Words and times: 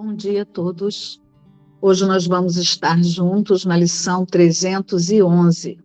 Bom 0.00 0.14
dia 0.14 0.42
a 0.42 0.46
todos. 0.46 1.20
Hoje 1.82 2.06
nós 2.06 2.24
vamos 2.24 2.56
estar 2.56 3.02
juntos 3.02 3.64
na 3.64 3.76
lição 3.76 4.24
311. 4.24 5.76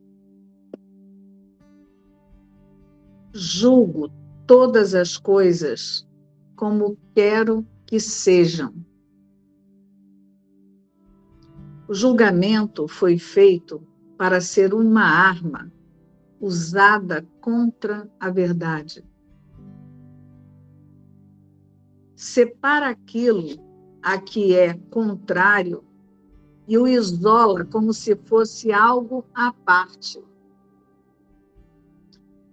Julgo 3.33 4.11
todas 4.45 4.93
as 4.93 5.17
coisas 5.17 6.07
como 6.55 6.95
quero 7.15 7.65
que 7.87 7.99
sejam. 7.99 8.71
O 11.87 11.95
julgamento 11.95 12.87
foi 12.87 13.17
feito 13.17 13.81
para 14.15 14.39
ser 14.39 14.75
uma 14.75 15.05
arma 15.05 15.73
usada 16.39 17.27
contra 17.41 18.07
a 18.19 18.29
verdade. 18.29 19.03
Separa 22.15 22.89
aquilo 22.89 23.72
a 24.03 24.19
que 24.19 24.53
é 24.55 24.73
contrário 24.91 25.83
e 26.67 26.77
o 26.77 26.87
isola 26.87 27.65
como 27.65 27.93
se 27.93 28.15
fosse 28.15 28.71
algo 28.71 29.25
à 29.33 29.51
parte. 29.51 30.21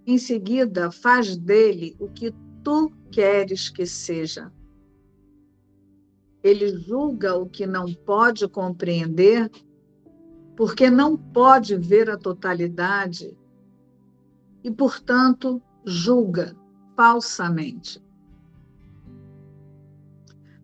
Em 0.07 0.17
seguida, 0.17 0.91
faz 0.91 1.37
dele 1.37 1.95
o 1.99 2.09
que 2.09 2.33
tu 2.63 2.91
queres 3.11 3.69
que 3.69 3.85
seja. 3.85 4.51
Ele 6.43 6.75
julga 6.79 7.37
o 7.37 7.47
que 7.47 7.67
não 7.67 7.93
pode 7.93 8.47
compreender, 8.47 9.49
porque 10.55 10.89
não 10.89 11.15
pode 11.15 11.75
ver 11.75 12.09
a 12.09 12.17
totalidade 12.17 13.37
e, 14.63 14.71
portanto, 14.71 15.61
julga 15.85 16.55
falsamente. 16.95 18.01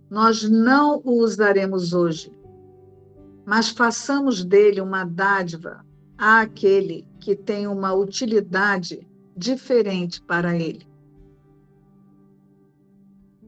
Nós 0.09 0.43
não 0.43 1.01
o 1.03 1.21
usaremos 1.21 1.93
hoje, 1.93 2.31
mas 3.45 3.69
façamos 3.69 4.43
dele 4.43 4.79
uma 4.79 5.03
dádiva 5.03 5.85
àquele 6.17 7.05
que 7.19 7.35
tem 7.35 7.67
uma 7.67 7.93
utilidade 7.93 9.07
diferente 9.35 10.21
para 10.21 10.55
ele. 10.55 10.87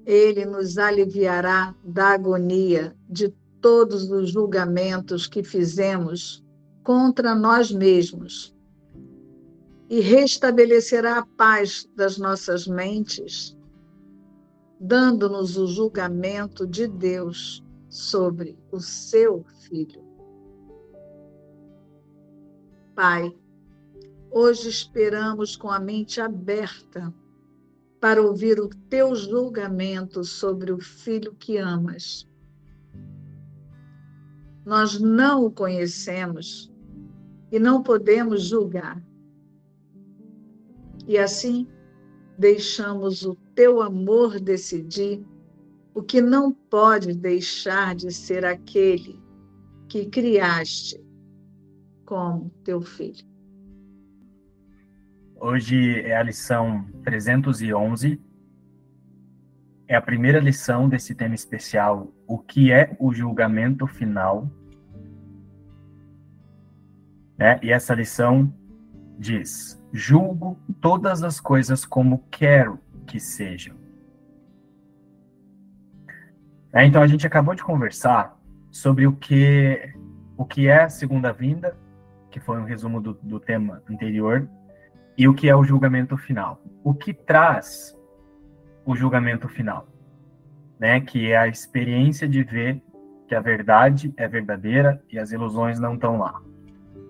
Ele 0.06 0.46
nos 0.46 0.78
aliviará 0.78 1.76
da 1.84 2.10
agonia 2.10 2.96
de 3.10 3.34
todos 3.62 4.10
os 4.10 4.32
julgamentos 4.32 5.28
que 5.28 5.44
fizemos 5.44 6.44
contra 6.84 7.36
nós 7.36 7.72
mesmos 7.72 8.56
e 9.90 10.00
restabelecerá 10.02 11.20
a 11.20 11.26
paz 11.26 11.90
das 11.96 12.18
nossas 12.18 12.68
mentes, 12.68 13.58
dando-nos 14.80 15.58
o 15.58 15.68
julgamento 15.68 16.66
de 16.66 16.88
Deus 16.88 17.64
sobre 17.90 18.58
o 18.72 18.80
seu 18.80 19.44
filho. 19.68 20.02
Pai, 22.96 23.36
hoje 24.32 24.70
esperamos 24.70 25.56
com 25.56 25.70
a 25.70 25.80
mente 25.80 26.22
aberta 26.22 27.14
para 28.00 28.22
ouvir 28.22 28.60
o 28.60 28.70
teu 28.90 29.14
julgamento 29.16 30.24
sobre 30.24 30.72
o 30.72 30.80
filho 30.80 31.36
que 31.36 31.58
amas. 31.58 32.30
Nós 34.66 35.00
não 35.00 35.46
o 35.46 35.52
conhecemos 35.52 36.72
e 37.52 37.60
não 37.60 37.82
podemos 37.82 38.44
julgar. 38.44 39.04
E 41.08 41.18
assim, 41.18 41.68
deixamos 42.40 43.26
o 43.26 43.36
teu 43.54 43.82
amor 43.82 44.40
decidir 44.40 45.22
o 45.94 46.02
que 46.02 46.22
não 46.22 46.54
pode 46.54 47.14
deixar 47.14 47.94
de 47.94 48.14
ser 48.14 48.46
aquele 48.46 49.22
que 49.90 50.06
criaste 50.06 51.04
como 52.06 52.50
teu 52.64 52.82
filho. 52.82 53.28
Hoje 55.36 56.00
é 56.02 56.16
a 56.16 56.24
lição 56.24 56.88
311. 57.04 58.22
É 59.88 59.96
a 59.96 60.02
primeira 60.02 60.40
lição 60.40 60.88
desse 60.88 61.14
tema 61.14 61.36
especial, 61.36 62.14
o 62.26 62.38
que 62.38 62.72
é 62.72 62.96
o 63.00 63.12
julgamento 63.12 63.86
final. 63.86 64.50
É, 67.38 67.60
e 67.64 67.72
essa 67.72 67.94
lição 67.96 68.54
diz: 69.18 69.79
julgo 69.92 70.60
todas 70.82 71.24
as 71.24 71.40
coisas 71.40 71.86
como 71.86 72.24
quero 72.30 72.80
que 73.06 73.20
sejam. 73.20 73.76
É, 76.72 76.86
então 76.86 77.02
a 77.02 77.08
gente 77.08 77.26
acabou 77.26 77.56
de 77.56 77.64
conversar 77.64 78.38
sobre 78.72 79.08
o 79.08 79.14
que 79.14 79.94
o 80.38 80.46
que 80.46 80.68
é 80.68 80.84
a 80.84 80.90
segunda 80.90 81.34
vinda, 81.34 81.76
que 82.32 82.40
foi 82.40 82.58
um 82.58 82.64
resumo 82.64 83.02
do, 83.02 83.14
do 83.22 83.40
tema 83.42 83.84
anterior, 83.90 84.48
e 85.18 85.28
o 85.28 85.34
que 85.34 85.50
é 85.50 85.56
o 85.56 85.66
julgamento 85.66 86.16
final. 86.16 86.62
O 86.82 86.94
que 86.94 87.14
traz 87.14 87.94
o 88.86 88.96
julgamento 88.96 89.50
final, 89.50 89.86
né? 90.80 91.02
Que 91.02 91.32
é 91.32 91.38
a 91.38 91.48
experiência 91.48 92.26
de 92.26 92.42
ver 92.42 92.82
que 93.28 93.36
a 93.36 93.42
verdade 93.42 94.14
é 94.16 94.28
verdadeira 94.28 95.04
e 95.12 95.20
as 95.20 95.32
ilusões 95.32 95.78
não 95.78 95.96
estão 95.96 96.18
lá, 96.18 96.42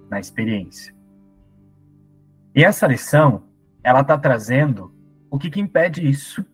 na 0.09 0.19
experiência. 0.19 0.93
E 2.55 2.63
essa 2.63 2.87
lição, 2.87 3.43
ela 3.83 4.01
está 4.01 4.17
trazendo 4.17 4.93
o 5.29 5.37
que, 5.37 5.49
que 5.49 5.59
impede 5.59 6.07
isso. 6.07 6.45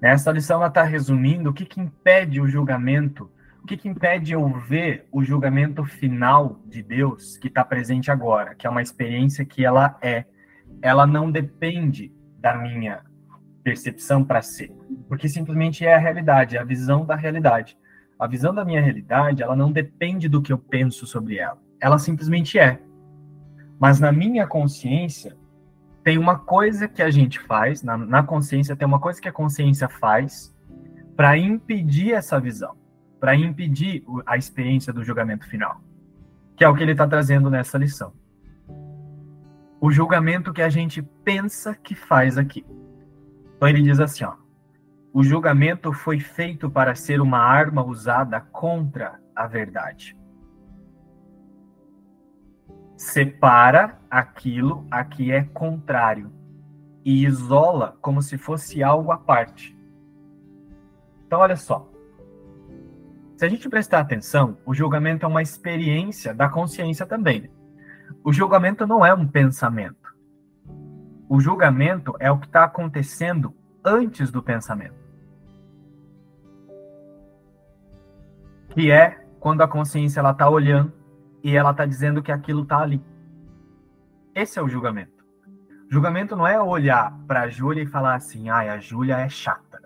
Essa 0.00 0.30
lição 0.30 0.64
está 0.64 0.82
resumindo 0.82 1.50
o 1.50 1.52
que, 1.52 1.64
que 1.64 1.80
impede 1.80 2.40
o 2.40 2.46
julgamento, 2.46 3.30
o 3.62 3.66
que, 3.66 3.76
que 3.76 3.88
impede 3.88 4.32
eu 4.32 4.46
ver 4.60 5.08
o 5.10 5.24
julgamento 5.24 5.82
final 5.84 6.60
de 6.66 6.82
Deus 6.82 7.38
que 7.38 7.48
está 7.48 7.64
presente 7.64 8.10
agora, 8.10 8.54
que 8.54 8.66
é 8.66 8.70
uma 8.70 8.82
experiência 8.82 9.44
que 9.44 9.64
ela 9.64 9.96
é. 10.02 10.26
Ela 10.82 11.06
não 11.06 11.30
depende 11.30 12.12
da 12.38 12.54
minha 12.54 13.02
percepção 13.62 14.22
para 14.22 14.42
ser, 14.42 14.70
porque 15.08 15.26
simplesmente 15.26 15.86
é 15.86 15.94
a 15.94 15.98
realidade, 15.98 16.56
é 16.56 16.60
a 16.60 16.64
visão 16.64 17.06
da 17.06 17.16
realidade. 17.16 17.78
A 18.18 18.26
visão 18.26 18.54
da 18.54 18.64
minha 18.64 18.82
realidade, 18.82 19.42
ela 19.42 19.56
não 19.56 19.72
depende 19.72 20.28
do 20.28 20.42
que 20.42 20.52
eu 20.52 20.58
penso 20.58 21.06
sobre 21.06 21.38
ela. 21.38 21.58
Ela 21.80 21.98
simplesmente 21.98 22.58
é. 22.58 22.78
Mas 23.78 24.00
na 24.00 24.12
minha 24.12 24.46
consciência, 24.46 25.36
tem 26.02 26.18
uma 26.18 26.38
coisa 26.38 26.86
que 26.86 27.02
a 27.02 27.10
gente 27.10 27.40
faz, 27.40 27.82
na, 27.82 27.96
na 27.96 28.22
consciência, 28.22 28.76
tem 28.76 28.86
uma 28.86 29.00
coisa 29.00 29.20
que 29.20 29.28
a 29.28 29.32
consciência 29.32 29.88
faz 29.88 30.54
para 31.16 31.36
impedir 31.38 32.12
essa 32.12 32.38
visão, 32.38 32.76
para 33.18 33.34
impedir 33.34 34.04
a 34.26 34.36
experiência 34.36 34.92
do 34.92 35.02
julgamento 35.02 35.48
final, 35.48 35.80
que 36.56 36.64
é 36.64 36.68
o 36.68 36.74
que 36.74 36.82
ele 36.82 36.92
está 36.92 37.06
trazendo 37.06 37.48
nessa 37.48 37.78
lição. 37.78 38.12
O 39.80 39.90
julgamento 39.90 40.52
que 40.52 40.62
a 40.62 40.68
gente 40.68 41.02
pensa 41.24 41.74
que 41.74 41.94
faz 41.94 42.38
aqui. 42.38 42.64
Então 43.56 43.68
ele 43.68 43.82
diz 43.82 44.00
assim, 44.00 44.24
ó, 44.24 44.34
o 45.12 45.22
julgamento 45.22 45.92
foi 45.92 46.20
feito 46.20 46.70
para 46.70 46.94
ser 46.94 47.20
uma 47.20 47.38
arma 47.38 47.84
usada 47.84 48.40
contra 48.40 49.20
a 49.34 49.46
verdade 49.46 50.16
separa 52.96 53.98
aquilo 54.10 54.86
a 54.90 55.04
que 55.04 55.32
é 55.32 55.42
contrário 55.42 56.32
e 57.04 57.24
isola 57.24 57.96
como 58.00 58.22
se 58.22 58.38
fosse 58.38 58.82
algo 58.82 59.12
à 59.12 59.18
parte. 59.18 59.76
Então, 61.26 61.40
olha 61.40 61.56
só. 61.56 61.88
Se 63.36 63.44
a 63.44 63.48
gente 63.48 63.68
prestar 63.68 64.00
atenção, 64.00 64.56
o 64.64 64.72
julgamento 64.72 65.26
é 65.26 65.28
uma 65.28 65.42
experiência 65.42 66.32
da 66.32 66.48
consciência 66.48 67.04
também. 67.04 67.50
O 68.22 68.32
julgamento 68.32 68.86
não 68.86 69.04
é 69.04 69.12
um 69.12 69.26
pensamento. 69.26 70.14
O 71.28 71.40
julgamento 71.40 72.14
é 72.20 72.30
o 72.30 72.38
que 72.38 72.46
está 72.46 72.64
acontecendo 72.64 73.54
antes 73.84 74.30
do 74.30 74.42
pensamento. 74.42 74.94
Que 78.70 78.90
é 78.90 79.26
quando 79.40 79.62
a 79.62 79.68
consciência 79.68 80.20
ela 80.20 80.30
está 80.30 80.48
olhando 80.48 81.03
e 81.44 81.54
ela 81.54 81.72
está 81.72 81.84
dizendo 81.84 82.22
que 82.22 82.32
aquilo 82.32 82.62
está 82.62 82.78
ali. 82.78 83.04
Esse 84.34 84.58
é 84.58 84.62
o 84.62 84.68
julgamento. 84.68 85.22
Julgamento 85.90 86.34
não 86.34 86.46
é 86.46 86.60
olhar 86.60 87.12
para 87.28 87.42
a 87.42 87.48
Júlia 87.48 87.82
e 87.82 87.86
falar 87.86 88.14
assim, 88.14 88.48
ai, 88.48 88.70
a 88.70 88.78
Júlia 88.78 89.18
é 89.18 89.28
chata. 89.28 89.82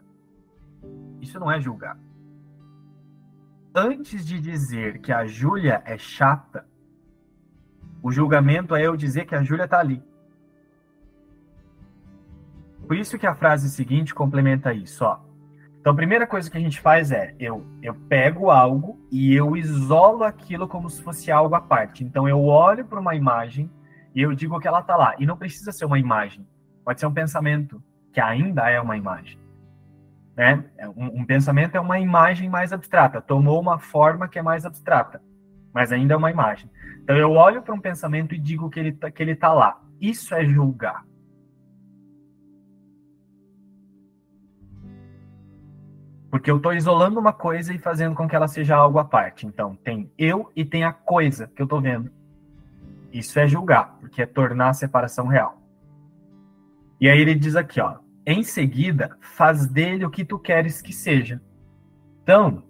Isso 1.20 1.40
não 1.40 1.50
é 1.50 1.60
julgar. 1.60 1.98
Antes 3.74 4.24
de 4.24 4.40
dizer 4.40 5.00
que 5.00 5.12
a 5.12 5.26
Júlia 5.26 5.82
é 5.84 5.98
chata, 5.98 6.64
o 8.00 8.12
julgamento 8.12 8.76
é 8.76 8.86
eu 8.86 8.96
dizer 8.96 9.26
que 9.26 9.34
a 9.34 9.42
Júlia 9.42 9.64
está 9.64 9.80
ali. 9.80 10.00
Por 12.86 12.96
isso 12.96 13.18
que 13.18 13.26
a 13.26 13.34
frase 13.34 13.68
seguinte 13.68 14.14
complementa 14.14 14.72
isso, 14.72 15.04
ó. 15.04 15.20
Então, 15.80 15.92
a 15.92 15.96
primeira 15.96 16.26
coisa 16.26 16.50
que 16.50 16.58
a 16.58 16.60
gente 16.60 16.80
faz 16.80 17.10
é 17.12 17.34
eu, 17.38 17.64
eu 17.82 17.94
pego 17.94 18.50
algo 18.50 18.98
e 19.10 19.34
eu 19.34 19.56
isolo 19.56 20.24
aquilo 20.24 20.66
como 20.66 20.90
se 20.90 21.00
fosse 21.02 21.30
algo 21.30 21.54
à 21.54 21.60
parte. 21.60 22.04
Então, 22.04 22.28
eu 22.28 22.44
olho 22.44 22.84
para 22.84 23.00
uma 23.00 23.14
imagem 23.14 23.70
e 24.14 24.22
eu 24.22 24.34
digo 24.34 24.58
que 24.58 24.66
ela 24.66 24.80
está 24.80 24.96
lá. 24.96 25.14
E 25.18 25.24
não 25.24 25.36
precisa 25.36 25.72
ser 25.72 25.84
uma 25.84 25.98
imagem, 25.98 26.46
pode 26.84 27.00
ser 27.00 27.06
um 27.06 27.12
pensamento, 27.12 27.82
que 28.12 28.20
ainda 28.20 28.68
é 28.68 28.80
uma 28.80 28.96
imagem. 28.96 29.38
Né? 30.36 30.64
É, 30.76 30.88
um, 30.88 31.20
um 31.20 31.24
pensamento 31.24 31.76
é 31.76 31.80
uma 31.80 31.98
imagem 31.98 32.48
mais 32.48 32.72
abstrata, 32.72 33.20
tomou 33.20 33.60
uma 33.60 33.78
forma 33.78 34.28
que 34.28 34.38
é 34.38 34.42
mais 34.42 34.64
abstrata, 34.64 35.20
mas 35.72 35.90
ainda 35.92 36.14
é 36.14 36.16
uma 36.16 36.30
imagem. 36.30 36.70
Então 37.02 37.16
eu 37.16 37.32
olho 37.32 37.62
para 37.62 37.74
um 37.74 37.80
pensamento 37.80 38.34
e 38.34 38.38
digo 38.38 38.70
que 38.70 38.78
ele 38.78 38.92
tá, 38.92 39.10
que 39.10 39.22
ele 39.22 39.32
está 39.32 39.52
lá. 39.52 39.80
Isso 40.00 40.34
é 40.34 40.44
julgar. 40.44 41.04
Porque 46.30 46.50
eu 46.50 46.58
estou 46.58 46.74
isolando 46.74 47.18
uma 47.18 47.32
coisa 47.32 47.72
e 47.72 47.78
fazendo 47.78 48.14
com 48.14 48.28
que 48.28 48.36
ela 48.36 48.48
seja 48.48 48.76
algo 48.76 48.98
à 48.98 49.04
parte. 49.04 49.46
Então, 49.46 49.74
tem 49.76 50.10
eu 50.18 50.50
e 50.54 50.64
tem 50.64 50.84
a 50.84 50.92
coisa 50.92 51.50
que 51.54 51.62
eu 51.62 51.64
estou 51.64 51.80
vendo. 51.80 52.10
Isso 53.12 53.38
é 53.38 53.46
julgar, 53.46 53.96
porque 54.00 54.22
é 54.22 54.26
tornar 54.26 54.68
a 54.68 54.74
separação 54.74 55.26
real. 55.26 55.58
E 57.00 57.08
aí 57.08 57.18
ele 57.18 57.34
diz 57.34 57.56
aqui, 57.56 57.80
ó, 57.80 57.98
em 58.26 58.42
seguida, 58.42 59.16
faz 59.20 59.66
dele 59.66 60.04
o 60.04 60.10
que 60.10 60.24
tu 60.24 60.38
queres 60.38 60.82
que 60.82 60.92
seja. 60.92 61.40
Então, 62.22 62.62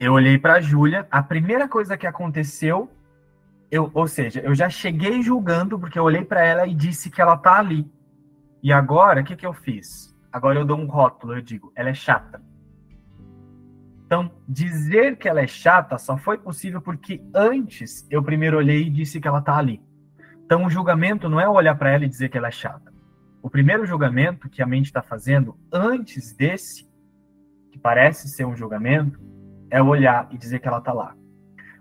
eu 0.00 0.14
olhei 0.14 0.38
para 0.38 0.54
a 0.54 0.60
Júlia, 0.60 1.06
a 1.10 1.22
primeira 1.22 1.68
coisa 1.68 1.98
que 1.98 2.06
aconteceu, 2.06 2.90
eu, 3.70 3.90
ou 3.92 4.06
seja, 4.06 4.40
eu 4.40 4.54
já 4.54 4.70
cheguei 4.70 5.20
julgando 5.22 5.78
porque 5.78 5.98
eu 5.98 6.04
olhei 6.04 6.24
para 6.24 6.42
ela 6.42 6.66
e 6.66 6.74
disse 6.74 7.10
que 7.10 7.20
ela 7.20 7.36
tá 7.36 7.58
ali. 7.58 7.90
E 8.62 8.72
agora, 8.72 9.20
o 9.20 9.24
que 9.24 9.36
que 9.36 9.44
eu 9.44 9.52
fiz? 9.52 10.16
Agora 10.32 10.58
eu 10.58 10.64
dou 10.64 10.78
um 10.78 10.86
rótulo, 10.86 11.34
eu 11.36 11.42
digo, 11.42 11.72
ela 11.76 11.90
é 11.90 11.94
chata. 11.94 12.42
Então, 14.14 14.30
dizer 14.46 15.16
que 15.16 15.28
ela 15.28 15.40
é 15.40 15.46
chata 15.48 15.98
só 15.98 16.16
foi 16.16 16.38
possível 16.38 16.80
porque 16.80 17.20
antes 17.34 18.06
eu 18.08 18.22
primeiro 18.22 18.56
olhei 18.56 18.82
e 18.82 18.90
disse 18.90 19.20
que 19.20 19.26
ela 19.26 19.40
tá 19.40 19.56
ali. 19.58 19.82
Então, 20.44 20.64
o 20.64 20.70
julgamento 20.70 21.28
não 21.28 21.40
é 21.40 21.48
olhar 21.48 21.74
para 21.74 21.90
ela 21.90 22.04
e 22.04 22.08
dizer 22.08 22.28
que 22.28 22.38
ela 22.38 22.46
é 22.46 22.52
chata. 22.52 22.92
O 23.42 23.50
primeiro 23.50 23.84
julgamento 23.84 24.48
que 24.48 24.62
a 24.62 24.66
mente 24.66 24.86
está 24.86 25.02
fazendo 25.02 25.58
antes 25.72 26.32
desse, 26.32 26.88
que 27.72 27.78
parece 27.78 28.28
ser 28.28 28.44
um 28.44 28.54
julgamento, 28.54 29.20
é 29.68 29.82
olhar 29.82 30.28
e 30.30 30.38
dizer 30.38 30.60
que 30.60 30.68
ela 30.68 30.80
tá 30.80 30.92
lá. 30.92 31.16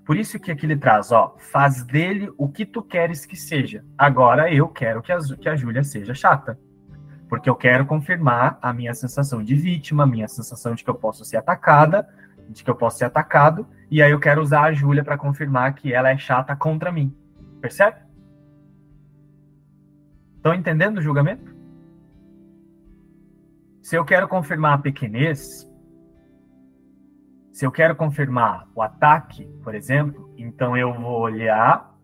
Por 0.03 0.17
isso 0.17 0.39
que 0.39 0.51
aqui 0.51 0.65
ele 0.65 0.75
traz, 0.75 1.11
ó, 1.11 1.35
faz 1.37 1.83
dele 1.83 2.33
o 2.35 2.49
que 2.49 2.65
tu 2.65 2.81
queres 2.81 3.27
que 3.27 3.35
seja. 3.35 3.85
Agora 3.95 4.51
eu 4.51 4.67
quero 4.69 5.03
que 5.03 5.11
a, 5.11 5.19
que 5.19 5.47
a 5.47 5.55
Júlia 5.55 5.83
seja 5.83 6.15
chata. 6.15 6.59
Porque 7.29 7.47
eu 7.47 7.55
quero 7.55 7.85
confirmar 7.85 8.57
a 8.59 8.73
minha 8.73 8.95
sensação 8.95 9.43
de 9.43 9.53
vítima, 9.53 10.01
a 10.01 10.07
minha 10.07 10.27
sensação 10.27 10.73
de 10.73 10.83
que 10.83 10.89
eu 10.89 10.95
posso 10.95 11.23
ser 11.23 11.37
atacada, 11.37 12.07
de 12.49 12.63
que 12.63 12.69
eu 12.69 12.75
posso 12.75 12.97
ser 12.97 13.05
atacado, 13.05 13.67
e 13.89 14.01
aí 14.01 14.11
eu 14.11 14.19
quero 14.19 14.41
usar 14.41 14.63
a 14.63 14.73
Júlia 14.73 15.03
para 15.03 15.17
confirmar 15.17 15.73
que 15.73 15.93
ela 15.93 16.09
é 16.09 16.17
chata 16.17 16.55
contra 16.55 16.91
mim. 16.91 17.15
Percebe? 17.61 17.97
Estão 20.35 20.53
entendendo 20.53 20.97
o 20.97 21.01
julgamento? 21.01 21.53
Se 23.81 23.95
eu 23.95 24.03
quero 24.05 24.27
confirmar 24.27 24.73
a 24.73 24.77
pequenez, 24.77 25.69
se 27.51 27.65
eu 27.65 27.71
quero 27.71 27.95
confirmar 27.95 28.67
o 28.73 28.81
ataque, 28.81 29.45
por 29.63 29.75
exemplo, 29.75 30.33
então 30.37 30.75
eu 30.75 30.93
vou 30.93 31.21
olhar 31.21 31.95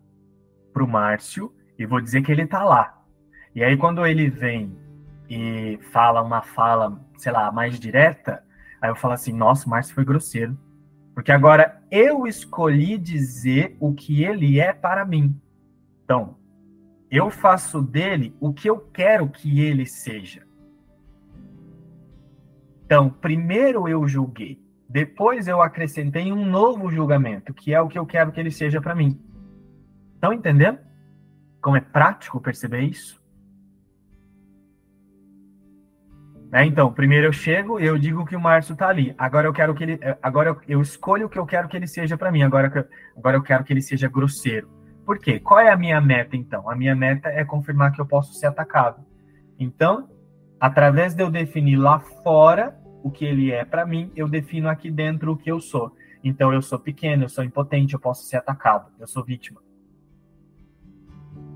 para 0.72 0.84
o 0.84 0.88
Márcio 0.88 1.52
e 1.78 1.84
vou 1.84 2.00
dizer 2.00 2.22
que 2.22 2.30
ele 2.30 2.42
está 2.42 2.62
lá. 2.62 3.02
E 3.54 3.64
aí, 3.64 3.76
quando 3.76 4.06
ele 4.06 4.30
vem 4.30 4.78
e 5.28 5.78
fala 5.90 6.22
uma 6.22 6.40
fala, 6.40 7.00
sei 7.16 7.32
lá, 7.32 7.50
mais 7.50 7.80
direta, 7.80 8.44
aí 8.80 8.90
eu 8.90 8.96
falo 8.96 9.14
assim: 9.14 9.32
nossa, 9.32 9.66
o 9.66 9.70
Márcio 9.70 9.94
foi 9.94 10.04
grosseiro. 10.04 10.56
Porque 11.14 11.32
agora 11.32 11.82
eu 11.90 12.26
escolhi 12.26 12.96
dizer 12.96 13.76
o 13.80 13.92
que 13.92 14.24
ele 14.24 14.60
é 14.60 14.72
para 14.72 15.04
mim. 15.04 15.38
Então, 16.04 16.36
eu 17.10 17.30
faço 17.30 17.82
dele 17.82 18.34
o 18.40 18.52
que 18.52 18.70
eu 18.70 18.78
quero 18.78 19.28
que 19.28 19.60
ele 19.60 19.84
seja. 19.84 20.46
Então, 22.84 23.10
primeiro 23.10 23.86
eu 23.88 24.06
julguei, 24.08 24.60
depois 24.88 25.46
eu 25.46 25.62
acrescentei 25.62 26.32
um 26.32 26.44
novo 26.44 26.90
julgamento, 26.90 27.54
que 27.54 27.72
é 27.72 27.80
o 27.80 27.88
que 27.88 27.98
eu 27.98 28.06
quero 28.06 28.32
que 28.32 28.40
ele 28.40 28.50
seja 28.50 28.80
para 28.80 28.94
mim. 28.94 29.20
Estão 30.14 30.32
entendendo? 30.32 30.78
Como 31.60 31.76
é 31.76 31.80
prático 31.80 32.40
perceber 32.40 32.80
isso? 32.80 33.19
É, 36.52 36.64
então, 36.64 36.92
primeiro 36.92 37.28
eu 37.28 37.32
chego 37.32 37.78
eu 37.78 37.96
digo 37.96 38.24
que 38.24 38.34
o 38.34 38.40
Márcio 38.40 38.72
está 38.72 38.88
ali. 38.88 39.14
Agora 39.16 39.46
eu 39.46 39.52
quero 39.52 39.74
que 39.74 39.84
ele, 39.84 40.00
agora 40.20 40.50
eu, 40.50 40.56
eu, 40.66 40.82
escolho 40.82 41.26
o 41.26 41.28
que 41.28 41.38
eu 41.38 41.46
quero 41.46 41.68
que 41.68 41.76
ele 41.76 41.86
seja 41.86 42.16
para 42.16 42.32
mim. 42.32 42.42
Agora, 42.42 42.88
agora 43.16 43.36
eu 43.36 43.42
quero 43.42 43.62
que 43.62 43.72
ele 43.72 43.82
seja 43.82 44.08
grosseiro. 44.08 44.68
Por 45.06 45.18
quê? 45.18 45.38
Qual 45.38 45.60
é 45.60 45.70
a 45.70 45.76
minha 45.76 46.00
meta 46.00 46.36
então? 46.36 46.68
A 46.68 46.74
minha 46.74 46.94
meta 46.94 47.28
é 47.28 47.44
confirmar 47.44 47.92
que 47.92 48.00
eu 48.00 48.06
posso 48.06 48.34
ser 48.34 48.46
atacado. 48.46 49.04
Então, 49.58 50.08
através 50.58 51.14
de 51.14 51.22
eu 51.22 51.30
definir 51.30 51.76
lá 51.76 52.00
fora 52.00 52.76
o 53.02 53.10
que 53.10 53.24
ele 53.24 53.52
é 53.52 53.64
para 53.64 53.86
mim, 53.86 54.10
eu 54.16 54.28
defino 54.28 54.68
aqui 54.68 54.90
dentro 54.90 55.32
o 55.32 55.36
que 55.36 55.50
eu 55.50 55.60
sou. 55.60 55.94
Então 56.22 56.52
eu 56.52 56.60
sou 56.60 56.78
pequeno, 56.78 57.24
eu 57.24 57.28
sou 57.28 57.44
impotente, 57.44 57.94
eu 57.94 58.00
posso 58.00 58.24
ser 58.24 58.36
atacado, 58.36 58.90
eu 58.98 59.06
sou 59.06 59.24
vítima. 59.24 59.60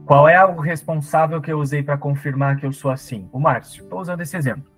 Qual 0.06 0.28
é 0.28 0.42
o 0.44 0.60
responsável 0.60 1.40
que 1.40 1.50
eu 1.50 1.58
usei 1.58 1.82
para 1.82 1.98
confirmar 1.98 2.58
que 2.58 2.66
eu 2.66 2.72
sou 2.72 2.90
assim? 2.90 3.28
O 3.32 3.40
Márcio. 3.40 3.84
Estou 3.84 4.00
usando 4.00 4.20
esse 4.20 4.36
exemplo. 4.36 4.73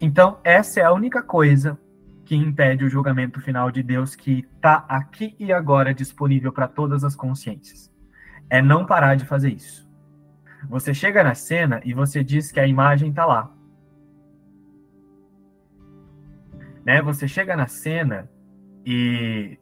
Então, 0.00 0.38
essa 0.44 0.80
é 0.80 0.84
a 0.84 0.92
única 0.92 1.22
coisa 1.22 1.78
que 2.24 2.36
impede 2.36 2.84
o 2.84 2.88
julgamento 2.88 3.40
final 3.40 3.70
de 3.70 3.82
Deus 3.82 4.14
que 4.14 4.46
está 4.54 4.84
aqui 4.88 5.34
e 5.38 5.52
agora 5.52 5.94
disponível 5.94 6.52
para 6.52 6.68
todas 6.68 7.02
as 7.04 7.16
consciências. 7.16 7.90
É 8.50 8.60
não 8.62 8.86
parar 8.86 9.14
de 9.14 9.24
fazer 9.24 9.52
isso. 9.52 9.88
Você 10.68 10.92
chega 10.92 11.22
na 11.22 11.34
cena 11.34 11.80
e 11.84 11.94
você 11.94 12.22
diz 12.22 12.52
que 12.52 12.60
a 12.60 12.66
imagem 12.66 13.10
está 13.10 13.24
lá. 13.24 13.58
né? 16.88 17.02
Você 17.02 17.28
chega 17.28 17.54
na 17.54 17.66
cena 17.66 18.30
e, 18.82 19.58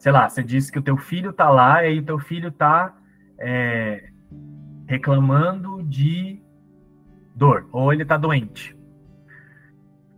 sei 0.00 0.10
lá, 0.10 0.28
você 0.28 0.42
diz 0.42 0.68
que 0.68 0.80
o 0.80 0.82
teu 0.82 0.96
filho 0.96 1.32
tá 1.32 1.48
lá 1.48 1.84
e 1.84 1.86
aí 1.86 1.98
o 2.00 2.04
teu 2.04 2.18
filho 2.18 2.50
tá 2.50 2.92
é, 3.38 4.10
reclamando 4.88 5.80
de 5.84 6.42
dor, 7.36 7.68
ou 7.70 7.92
ele 7.92 8.04
tá 8.04 8.16
doente. 8.16 8.75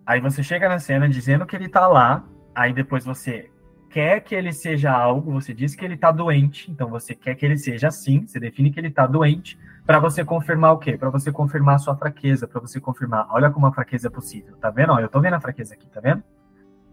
Aí 0.09 0.23
você 0.23 0.43
chega 0.43 0.67
na 0.71 0.79
cena 0.79 1.07
dizendo 1.07 1.45
que 1.45 1.55
ele 1.55 1.69
tá 1.69 1.87
lá, 1.87 2.25
aí 2.55 2.73
depois 2.73 3.05
você 3.05 3.50
quer 3.91 4.21
que 4.21 4.35
ele 4.35 4.55
seja 4.55 4.91
algo, 4.91 5.31
você 5.33 5.53
diz 5.53 5.75
que 5.75 5.85
ele 5.85 5.99
tá 5.99 6.11
doente, 6.11 6.71
então 6.71 6.88
você 6.88 7.15
quer 7.15 7.35
que 7.35 7.45
ele 7.45 7.59
seja 7.59 7.88
assim, 7.88 8.27
você 8.27 8.41
define 8.41 8.71
que 8.71 8.81
ele 8.81 8.91
tá 8.91 9.07
doente, 9.07 9.59
para 9.85 9.99
você 9.99 10.25
confirmar 10.25 10.73
o 10.73 10.79
quê? 10.79 10.97
Para 10.97 11.11
você 11.11 11.31
confirmar 11.31 11.75
a 11.75 11.79
sua 11.79 11.95
fraqueza, 11.95 12.49
para 12.49 12.59
você 12.59 12.81
confirmar, 12.81 13.27
olha 13.31 13.50
como 13.50 13.67
a 13.67 13.73
fraqueza 13.73 14.09
é 14.09 14.11
possível, 14.11 14.57
tá 14.57 14.71
vendo? 14.71 14.95
Ó, 14.95 14.99
eu 14.99 15.11
tô 15.11 15.21
vendo 15.21 15.35
a 15.35 15.41
fraqueza 15.41 15.75
aqui, 15.75 15.87
tá 15.91 16.00
vendo? 16.00 16.23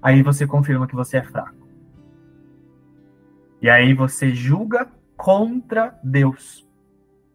aí 0.06 0.22
você 0.22 0.46
confirma 0.46 0.86
que 0.86 0.94
você 0.94 1.18
é 1.18 1.24
fraco. 1.24 1.68
E 3.60 3.68
aí 3.68 3.92
você 3.94 4.36
julga 4.36 4.88
contra 5.18 5.98
Deus. 6.04 6.64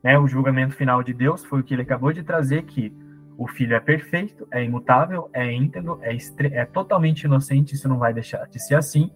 Né? 0.05 0.17
O 0.17 0.29
julgamento 0.29 0.77
final 0.77 1.03
de 1.03 1.13
Deus 1.13 1.45
foi 1.45 1.59
o 1.59 1.65
que 1.65 1.75
ele 1.75 1.83
acabou 1.83 2.13
de 2.13 2.23
trazer, 2.23 2.63
que 2.63 2.95
o 3.41 3.49
filho 3.49 3.75
é 3.75 3.81
perfeito, 3.81 4.47
é 4.53 4.63
imutável, 4.63 5.31
é 5.33 5.51
íntegro, 5.51 5.99
é, 6.03 6.15
é 6.53 6.67
totalmente 6.67 7.23
inocente, 7.23 7.75
isso 7.75 7.89
não 7.89 7.97
vai 7.97 8.13
deixar 8.13 8.47
de 8.47 8.63
ser 8.63 8.75
assim. 8.75 9.11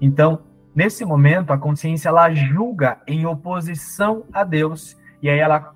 Então, 0.00 0.44
nesse 0.72 1.04
momento, 1.04 1.52
a 1.52 1.58
consciência 1.58 2.08
ela 2.08 2.32
julga 2.32 3.00
em 3.04 3.26
oposição 3.26 4.24
a 4.32 4.44
Deus, 4.44 4.96
e 5.20 5.28
aí 5.28 5.40
ela 5.40 5.74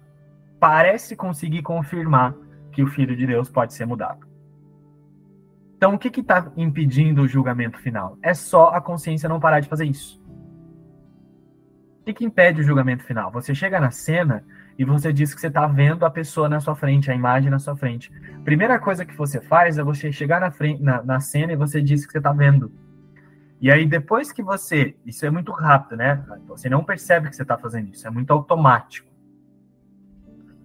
parece 0.61 1.17
conseguir 1.17 1.63
confirmar 1.63 2.37
que 2.71 2.85
o 2.85 2.87
filho 2.87 3.17
de 3.17 3.27
Deus 3.27 3.51
pode 3.51 3.75
ser 3.75 3.85
mudado. 3.85 4.29
Então, 5.77 5.95
o 5.95 5.99
que 5.99 6.21
está 6.21 6.53
impedindo 6.57 7.23
o 7.23 7.27
julgamento 7.27 7.81
final? 7.81 8.17
É 8.23 8.33
só 8.33 8.69
a 8.69 8.81
consciência 8.81 9.29
não 9.29 9.41
parar 9.41 9.59
de 9.59 9.69
fazer 9.69 9.87
isso. 9.87 10.23
O 12.01 12.05
que, 12.05 12.15
que 12.15 12.25
impede 12.25 12.61
o 12.61 12.65
julgamento 12.65 13.03
final? 13.03 13.33
Você 13.33 13.57
chega 13.57 13.81
na 13.81 13.91
cena 13.91 14.45
e 14.79 14.85
você 14.85 15.13
diz 15.13 15.35
que 15.35 15.41
você 15.41 15.49
está 15.49 15.67
vendo 15.67 16.05
a 16.05 16.11
pessoa 16.11 16.49
na 16.49 16.61
sua 16.61 16.75
frente, 16.75 17.11
a 17.11 17.15
imagem 17.15 17.51
na 17.51 17.59
sua 17.59 17.77
frente. 17.77 18.11
Primeira 18.45 18.79
coisa 18.79 19.05
que 19.05 19.17
você 19.17 19.41
faz 19.41 19.79
é 19.79 19.83
você 19.83 20.11
chegar 20.11 20.41
na, 20.41 20.51
frente, 20.51 20.83
na, 20.83 21.03
na 21.03 21.21
cena 21.21 21.53
e 21.53 21.57
você 21.57 21.83
diz 21.83 22.07
que 22.07 22.13
você 22.13 22.19
está 22.19 22.33
vendo. 22.33 22.73
E 23.61 23.71
aí, 23.71 23.87
depois 23.87 24.33
que 24.33 24.43
você. 24.43 24.97
Isso 25.07 25.25
é 25.25 25.31
muito 25.31 25.53
rápido, 25.53 25.99
né? 25.99 26.25
Você 26.49 26.69
não 26.69 26.83
percebe 26.83 27.29
que 27.29 27.37
você 27.37 27.43
está 27.43 27.57
fazendo 27.57 27.91
isso, 27.91 28.07
é 28.07 28.11
muito 28.11 28.33
automático. 28.33 29.09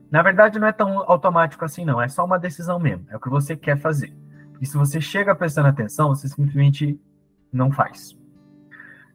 Na 0.10 0.24
verdade, 0.24 0.58
não 0.58 0.68
é 0.68 0.72
tão 0.72 1.00
automático 1.00 1.64
assim, 1.64 1.86
não. 1.86 2.02
É 2.02 2.08
só 2.08 2.26
uma 2.26 2.40
decisão 2.40 2.80
mesmo. 2.80 3.06
É 3.10 3.18
o 3.18 3.20
que 3.20 3.30
você 3.30 3.56
quer 3.56 3.78
fazer. 3.78 4.16
E 4.60 4.66
se 4.66 4.78
você 4.78 5.00
chega 5.02 5.36
prestando 5.36 5.68
atenção, 5.68 6.10
você 6.10 6.28
simplesmente 6.28 7.00
não 7.52 7.72
faz. 7.72 8.18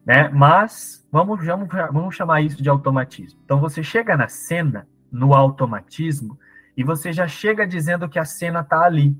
Né? 0.05 0.29
Mas 0.29 1.05
vamos, 1.11 1.45
vamos, 1.45 1.67
vamos 1.91 2.15
chamar 2.15 2.41
isso 2.41 2.61
de 2.61 2.69
automatismo. 2.69 3.39
Então 3.43 3.59
você 3.59 3.81
chega 3.81 4.17
na 4.17 4.27
cena, 4.27 4.87
no 5.11 5.33
automatismo, 5.33 6.37
e 6.75 6.83
você 6.83 7.13
já 7.13 7.27
chega 7.27 7.65
dizendo 7.65 8.09
que 8.09 8.19
a 8.19 8.25
cena 8.25 8.61
está 8.61 8.81
ali. 8.81 9.15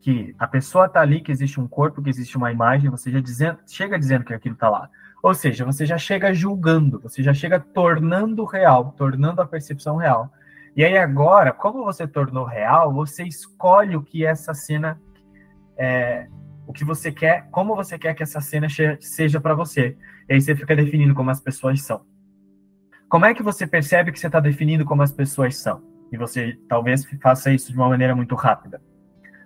Que 0.00 0.34
a 0.38 0.46
pessoa 0.46 0.86
está 0.86 1.00
ali, 1.00 1.20
que 1.20 1.32
existe 1.32 1.60
um 1.60 1.66
corpo, 1.66 2.02
que 2.02 2.10
existe 2.10 2.36
uma 2.36 2.52
imagem, 2.52 2.90
você 2.90 3.10
já 3.10 3.20
dizendo, 3.20 3.58
chega 3.66 3.98
dizendo 3.98 4.24
que 4.24 4.34
aquilo 4.34 4.54
está 4.54 4.68
lá. 4.68 4.88
Ou 5.22 5.34
seja, 5.34 5.64
você 5.64 5.84
já 5.84 5.98
chega 5.98 6.32
julgando, 6.32 7.00
você 7.00 7.22
já 7.22 7.34
chega 7.34 7.58
tornando 7.58 8.44
real, 8.44 8.92
tornando 8.96 9.42
a 9.42 9.46
percepção 9.46 9.96
real. 9.96 10.30
E 10.76 10.84
aí 10.84 10.96
agora, 10.96 11.52
como 11.52 11.84
você 11.84 12.06
tornou 12.06 12.44
real, 12.44 12.92
você 12.92 13.24
escolhe 13.24 13.96
o 13.96 14.02
que 14.02 14.24
essa 14.24 14.54
cena 14.54 15.00
é, 15.76 16.28
o 16.68 16.72
que 16.72 16.84
você 16.84 17.10
quer, 17.10 17.48
como 17.50 17.74
você 17.74 17.98
quer 17.98 18.12
que 18.12 18.22
essa 18.22 18.42
cena 18.42 18.68
seja 19.00 19.40
para 19.40 19.54
você. 19.54 19.96
E 20.28 20.34
aí 20.34 20.40
você 20.40 20.54
fica 20.54 20.76
definindo 20.76 21.14
como 21.14 21.30
as 21.30 21.40
pessoas 21.40 21.80
são. 21.80 22.02
Como 23.08 23.24
é 23.24 23.32
que 23.32 23.42
você 23.42 23.66
percebe 23.66 24.12
que 24.12 24.20
você 24.20 24.26
está 24.26 24.38
definindo 24.38 24.84
como 24.84 25.00
as 25.00 25.10
pessoas 25.10 25.56
são? 25.56 25.82
E 26.12 26.18
você 26.18 26.58
talvez 26.68 27.06
faça 27.22 27.50
isso 27.50 27.72
de 27.72 27.78
uma 27.78 27.88
maneira 27.88 28.14
muito 28.14 28.34
rápida. 28.34 28.82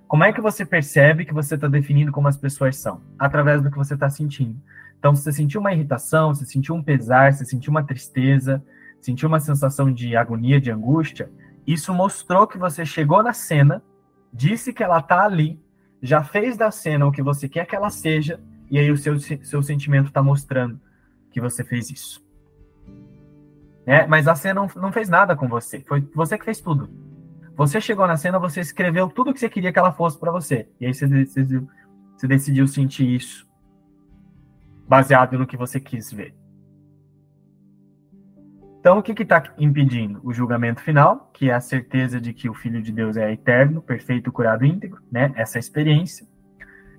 Como 0.09 0.25
é 0.25 0.33
que 0.33 0.41
você 0.41 0.67
percebe 0.67 1.25
que 1.25 1.33
você 1.33 1.55
está 1.55 1.69
definindo 1.69 2.11
como 2.11 2.27
as 2.27 2.37
pessoas 2.37 2.77
são? 2.77 3.01
Através 3.17 3.63
do 3.63 3.71
que 3.71 3.79
você 3.79 3.95
está 3.95 4.11
sentindo. 4.11 4.61
Então, 4.99 5.15
se 5.15 5.23
você 5.23 5.33
sentiu 5.33 5.61
uma 5.61 5.73
irritação, 5.73 6.35
se 6.35 6.45
sentiu 6.45 6.75
um 6.75 6.83
pesar, 6.83 7.33
se 7.33 7.47
sentiu 7.47 7.71
uma 7.71 7.85
tristeza, 7.85 8.61
sentiu 9.01 9.29
uma 9.29 9.39
sensação 9.39 9.93
de 9.93 10.17
agonia, 10.17 10.61
de 10.61 10.73
angústia, 10.73 11.31
isso 11.65 11.95
mostrou 11.95 12.49
que 12.49 12.59
você 12.59 12.85
chegou 12.85 13.23
na 13.23 13.33
cena, 13.33 13.81
disse 14.33 14.73
que 14.73 14.83
ela 14.83 14.99
está 14.99 15.25
ali, 15.25 15.61
já 16.03 16.25
fez 16.25 16.57
da 16.57 16.71
cena 16.71 17.07
o 17.07 17.13
que 17.13 17.23
você 17.23 17.49
quer 17.49 17.65
que 17.65 17.77
ela 17.77 17.89
seja, 17.89 18.41
e 18.69 18.79
aí 18.79 18.91
o 18.91 18.97
seu, 18.97 19.19
seu 19.21 19.63
sentimento 19.63 20.09
está 20.09 20.23
mostrando 20.23 20.81
que 21.31 21.41
você 21.41 21.63
fez 21.63 21.89
isso. 21.91 22.23
É, 23.87 24.07
mas 24.07 24.27
a 24.27 24.35
cena 24.35 24.61
não, 24.61 24.83
não 24.83 24.93
fez 24.93 25.09
nada 25.09 25.37
com 25.37 25.49
você, 25.49 25.81
foi 25.81 26.01
você 26.15 26.37
que 26.37 26.45
fez 26.45 26.61
tudo. 26.61 26.91
Você 27.57 27.81
chegou 27.81 28.07
na 28.07 28.17
cena, 28.17 28.39
você 28.39 28.61
escreveu 28.61 29.09
tudo 29.09 29.31
o 29.31 29.35
que 29.35 29.41
você 29.41 29.49
queria 29.49 29.73
que 29.73 29.79
ela 29.79 29.93
fosse 29.93 30.19
para 30.19 30.33
você, 30.33 30.69
e 30.81 30.87
aí 30.87 30.95
você 30.95 31.07
decidiu, 31.07 31.69
você 32.17 32.27
decidiu 32.27 32.67
sentir 32.67 33.15
isso, 33.15 33.49
baseado 34.89 35.39
no 35.39 35.47
que 35.47 35.57
você 35.57 35.79
quis 35.79 36.13
ver. 36.13 36.35
Então, 38.83 38.99
o 38.99 39.03
que 39.03 39.13
está 39.23 39.41
impedindo? 39.57 40.21
O 40.25 40.33
julgamento 40.33 40.81
final, 40.81 41.31
que 41.33 41.49
é 41.49 41.55
a 41.55 41.61
certeza 41.61 42.21
de 42.21 42.35
que 42.35 42.51
o 42.51 42.55
Filho 42.55 42.83
de 42.83 42.91
Deus 42.91 43.17
é 43.17 43.33
eterno, 43.33 43.81
perfeito, 43.81 44.33
curado, 44.33 44.67
íntegro, 44.67 45.01
né? 45.09 45.33
Essa 45.37 45.57
experiência. 45.57 46.27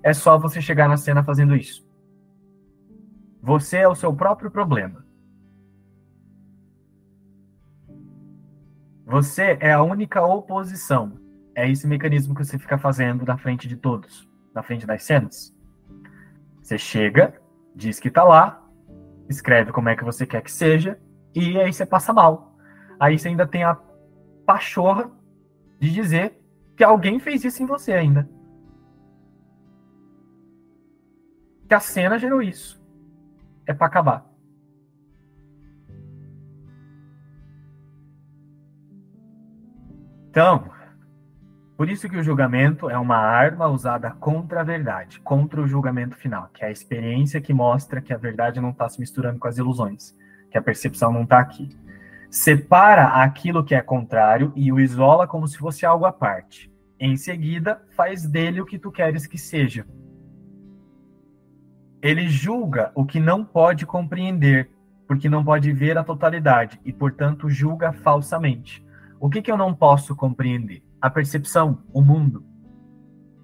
É 0.02 0.14
só 0.14 0.38
você 0.38 0.62
chegar 0.62 0.88
na 0.88 0.96
cena 0.96 1.22
fazendo 1.22 1.54
isso. 1.54 1.86
Você 3.42 3.76
é 3.76 3.86
o 3.86 3.94
seu 3.94 4.14
próprio 4.14 4.50
problema. 4.50 5.04
Você 9.04 9.58
é 9.60 9.70
a 9.70 9.82
única 9.82 10.22
oposição. 10.22 11.20
É 11.54 11.68
esse 11.70 11.86
mecanismo 11.86 12.34
que 12.34 12.46
você 12.46 12.58
fica 12.58 12.78
fazendo 12.78 13.26
na 13.26 13.36
frente 13.36 13.68
de 13.68 13.76
todos, 13.76 14.26
na 14.54 14.62
frente 14.62 14.86
das 14.86 15.02
cenas. 15.02 15.54
Você 16.62 16.78
chega, 16.78 17.38
diz 17.76 18.00
que 18.00 18.08
está 18.08 18.24
lá, 18.24 18.66
escreve 19.28 19.70
como 19.70 19.90
é 19.90 19.94
que 19.94 20.02
você 20.02 20.24
quer 20.24 20.40
que 20.40 20.50
seja, 20.50 20.98
e 21.34 21.58
aí 21.58 21.72
você 21.72 21.84
passa 21.84 22.12
mal. 22.12 22.54
Aí 22.98 23.18
você 23.18 23.28
ainda 23.28 23.46
tem 23.46 23.64
a 23.64 23.76
pachorra 24.46 25.10
de 25.80 25.90
dizer 25.90 26.40
que 26.76 26.84
alguém 26.84 27.18
fez 27.18 27.44
isso 27.44 27.62
em 27.62 27.66
você 27.66 27.92
ainda. 27.92 28.28
Que 31.68 31.74
a 31.74 31.80
cena 31.80 32.18
gerou 32.18 32.40
isso. 32.40 32.80
É 33.66 33.74
para 33.74 33.86
acabar. 33.86 34.26
Então, 40.30 40.68
por 41.76 41.88
isso 41.88 42.08
que 42.08 42.16
o 42.16 42.22
julgamento 42.22 42.90
é 42.90 42.98
uma 42.98 43.16
arma 43.16 43.68
usada 43.68 44.10
contra 44.10 44.60
a 44.60 44.64
verdade, 44.64 45.20
contra 45.20 45.60
o 45.60 45.66
julgamento 45.66 46.16
final, 46.16 46.48
que 46.52 46.64
é 46.64 46.68
a 46.68 46.72
experiência 46.72 47.40
que 47.40 47.54
mostra 47.54 48.00
que 48.00 48.12
a 48.12 48.16
verdade 48.16 48.60
não 48.60 48.70
está 48.70 48.88
se 48.88 48.98
misturando 48.98 49.38
com 49.38 49.46
as 49.46 49.58
ilusões 49.58 50.14
que 50.54 50.58
a 50.58 50.62
percepção 50.62 51.12
não 51.12 51.24
está 51.24 51.40
aqui. 51.40 51.68
Separa 52.30 53.06
aquilo 53.06 53.64
que 53.64 53.74
é 53.74 53.82
contrário 53.82 54.52
e 54.54 54.72
o 54.72 54.78
isola 54.78 55.26
como 55.26 55.48
se 55.48 55.58
fosse 55.58 55.84
algo 55.84 56.04
à 56.04 56.12
parte. 56.12 56.72
Em 56.96 57.16
seguida, 57.16 57.82
faz 57.96 58.24
dele 58.24 58.60
o 58.60 58.64
que 58.64 58.78
tu 58.78 58.92
queres 58.92 59.26
que 59.26 59.36
seja. 59.36 59.84
Ele 62.00 62.28
julga 62.28 62.92
o 62.94 63.04
que 63.04 63.18
não 63.18 63.44
pode 63.44 63.84
compreender, 63.84 64.70
porque 65.08 65.28
não 65.28 65.44
pode 65.44 65.72
ver 65.72 65.98
a 65.98 66.04
totalidade 66.04 66.80
e, 66.84 66.92
portanto, 66.92 67.50
julga 67.50 67.92
falsamente. 67.92 68.86
O 69.18 69.28
que, 69.28 69.42
que 69.42 69.50
eu 69.50 69.56
não 69.56 69.74
posso 69.74 70.14
compreender? 70.14 70.84
A 71.00 71.10
percepção, 71.10 71.82
o 71.92 72.00
mundo. 72.00 72.46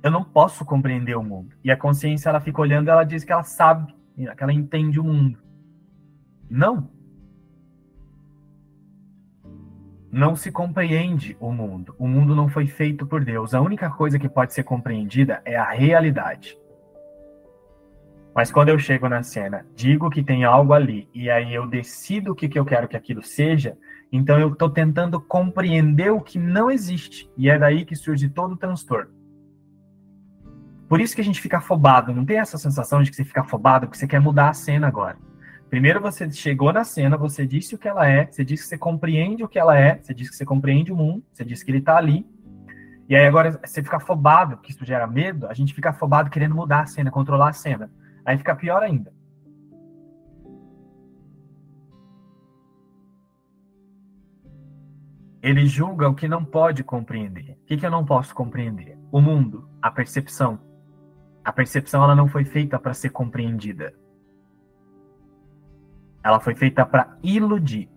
Eu 0.00 0.12
não 0.12 0.22
posso 0.22 0.64
compreender 0.64 1.16
o 1.16 1.24
mundo. 1.24 1.56
E 1.64 1.72
a 1.72 1.76
consciência, 1.76 2.28
ela 2.28 2.38
fica 2.38 2.60
olhando, 2.60 2.88
ela 2.88 3.02
diz 3.02 3.24
que 3.24 3.32
ela 3.32 3.42
sabe, 3.42 3.92
que 4.14 4.42
ela 4.44 4.52
entende 4.52 5.00
o 5.00 5.04
mundo. 5.04 5.40
Não. 6.48 6.99
Não 10.12 10.34
se 10.34 10.50
compreende 10.50 11.36
o 11.38 11.52
mundo. 11.52 11.94
O 11.98 12.08
mundo 12.08 12.34
não 12.34 12.48
foi 12.48 12.66
feito 12.66 13.06
por 13.06 13.24
Deus. 13.24 13.54
A 13.54 13.60
única 13.60 13.88
coisa 13.90 14.18
que 14.18 14.28
pode 14.28 14.52
ser 14.52 14.64
compreendida 14.64 15.40
é 15.44 15.56
a 15.56 15.70
realidade. 15.70 16.58
Mas 18.34 18.50
quando 18.50 18.68
eu 18.68 18.78
chego 18.78 19.08
na 19.08 19.22
cena, 19.22 19.66
digo 19.74 20.10
que 20.10 20.22
tem 20.22 20.44
algo 20.44 20.72
ali, 20.72 21.08
e 21.12 21.28
aí 21.28 21.52
eu 21.52 21.66
decido 21.66 22.32
o 22.32 22.34
que, 22.34 22.48
que 22.48 22.58
eu 22.58 22.64
quero 22.64 22.88
que 22.88 22.96
aquilo 22.96 23.22
seja, 23.22 23.76
então 24.12 24.38
eu 24.38 24.52
estou 24.52 24.70
tentando 24.70 25.20
compreender 25.20 26.10
o 26.10 26.20
que 26.20 26.38
não 26.38 26.70
existe. 26.70 27.30
E 27.36 27.50
é 27.50 27.58
daí 27.58 27.84
que 27.84 27.96
surge 27.96 28.28
todo 28.28 28.52
o 28.52 28.56
transtorno. 28.56 29.10
Por 30.88 31.00
isso 31.00 31.14
que 31.14 31.20
a 31.20 31.24
gente 31.24 31.40
fica 31.40 31.58
afobado. 31.58 32.12
Não 32.12 32.24
tem 32.24 32.38
essa 32.38 32.58
sensação 32.58 33.02
de 33.02 33.10
que 33.10 33.16
você 33.16 33.24
fica 33.24 33.42
afobado 33.42 33.86
porque 33.86 33.98
você 33.98 34.08
quer 34.08 34.20
mudar 34.20 34.48
a 34.48 34.54
cena 34.54 34.88
agora. 34.88 35.16
Primeiro 35.70 36.00
você 36.00 36.28
chegou 36.32 36.72
na 36.72 36.82
cena, 36.82 37.16
você 37.16 37.46
disse 37.46 37.76
o 37.76 37.78
que 37.78 37.86
ela 37.86 38.04
é, 38.04 38.26
você 38.26 38.44
disse 38.44 38.64
que 38.64 38.68
você 38.70 38.76
compreende 38.76 39.44
o 39.44 39.48
que 39.48 39.56
ela 39.56 39.78
é, 39.78 40.00
você 40.02 40.12
disse 40.12 40.32
que 40.32 40.36
você 40.36 40.44
compreende 40.44 40.92
o 40.92 40.96
mundo, 40.96 41.22
você 41.32 41.44
disse 41.44 41.64
que 41.64 41.70
ele 41.70 41.78
está 41.78 41.96
ali. 41.96 42.26
E 43.08 43.14
aí 43.14 43.24
agora 43.24 43.52
você 43.64 43.80
fica 43.80 43.98
afobado, 43.98 44.56
que 44.56 44.72
isso 44.72 44.84
gera 44.84 45.06
medo, 45.06 45.46
a 45.46 45.54
gente 45.54 45.72
fica 45.72 45.90
afobado 45.90 46.28
querendo 46.28 46.56
mudar 46.56 46.80
a 46.80 46.86
cena, 46.86 47.08
controlar 47.08 47.50
a 47.50 47.52
cena. 47.52 47.88
Aí 48.24 48.36
fica 48.36 48.56
pior 48.56 48.82
ainda. 48.82 49.12
Ele 55.40 55.66
julga 55.66 56.08
o 56.08 56.14
que 56.16 56.26
não 56.26 56.44
pode 56.44 56.82
compreender. 56.82 57.56
O 57.62 57.66
que, 57.66 57.76
que 57.76 57.86
eu 57.86 57.90
não 57.92 58.04
posso 58.04 58.34
compreender? 58.34 58.98
O 59.12 59.20
mundo, 59.20 59.68
a 59.80 59.90
percepção. 59.90 60.58
A 61.44 61.52
percepção 61.52 62.02
ela 62.02 62.16
não 62.16 62.26
foi 62.26 62.44
feita 62.44 62.76
para 62.76 62.92
ser 62.92 63.10
compreendida. 63.10 63.94
Ela 66.22 66.40
foi 66.40 66.54
feita 66.54 66.84
para 66.84 67.16
iludir. 67.22 67.88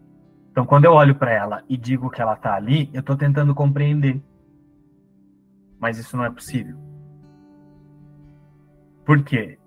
Então, 0.51 0.65
quando 0.65 0.85
eu 0.85 0.93
olho 0.93 1.15
para 1.15 1.31
ela 1.31 1.63
e 1.67 1.75
digo 1.75 2.09
que 2.09 2.21
ela 2.21 2.33
está 2.33 2.53
ali, 2.53 2.89
eu 2.93 2.99
estou 2.99 3.15
tentando 3.15 3.55
compreender. 3.55 4.21
Mas 5.79 5.97
isso 5.97 6.15
não 6.15 6.23
é 6.23 6.29
possível. 6.29 6.77
Por 9.03 9.23
quê? 9.23 9.57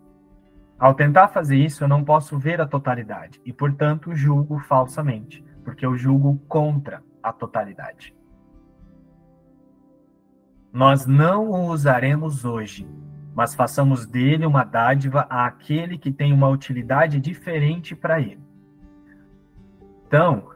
Ao 0.78 0.94
tentar 0.94 1.28
fazer 1.28 1.56
isso, 1.56 1.84
eu 1.84 1.88
não 1.88 2.04
posso 2.04 2.38
ver 2.38 2.60
a 2.60 2.66
totalidade 2.66 3.40
e, 3.44 3.52
portanto, 3.52 4.14
julgo 4.14 4.58
falsamente, 4.60 5.44
porque 5.64 5.84
eu 5.84 5.96
julgo 5.96 6.38
contra 6.46 7.02
a 7.22 7.32
totalidade. 7.32 8.14
Nós 10.72 11.06
não 11.06 11.50
o 11.50 11.70
usaremos 11.70 12.44
hoje, 12.44 12.86
mas 13.34 13.54
façamos 13.54 14.06
dele 14.06 14.46
uma 14.46 14.62
dádiva 14.62 15.22
àquele 15.22 15.98
que 15.98 16.12
tem 16.12 16.32
uma 16.32 16.48
utilidade 16.48 17.18
diferente 17.18 17.96
para 17.96 18.20
ele. 18.20 18.45
Então, 20.06 20.50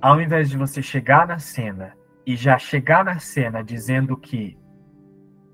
ao 0.00 0.20
invés 0.20 0.50
de 0.50 0.56
você 0.56 0.82
chegar 0.82 1.26
na 1.26 1.38
cena 1.38 1.94
e 2.26 2.36
já 2.36 2.58
chegar 2.58 3.04
na 3.04 3.18
cena 3.18 3.62
dizendo 3.62 4.16
que 4.16 4.58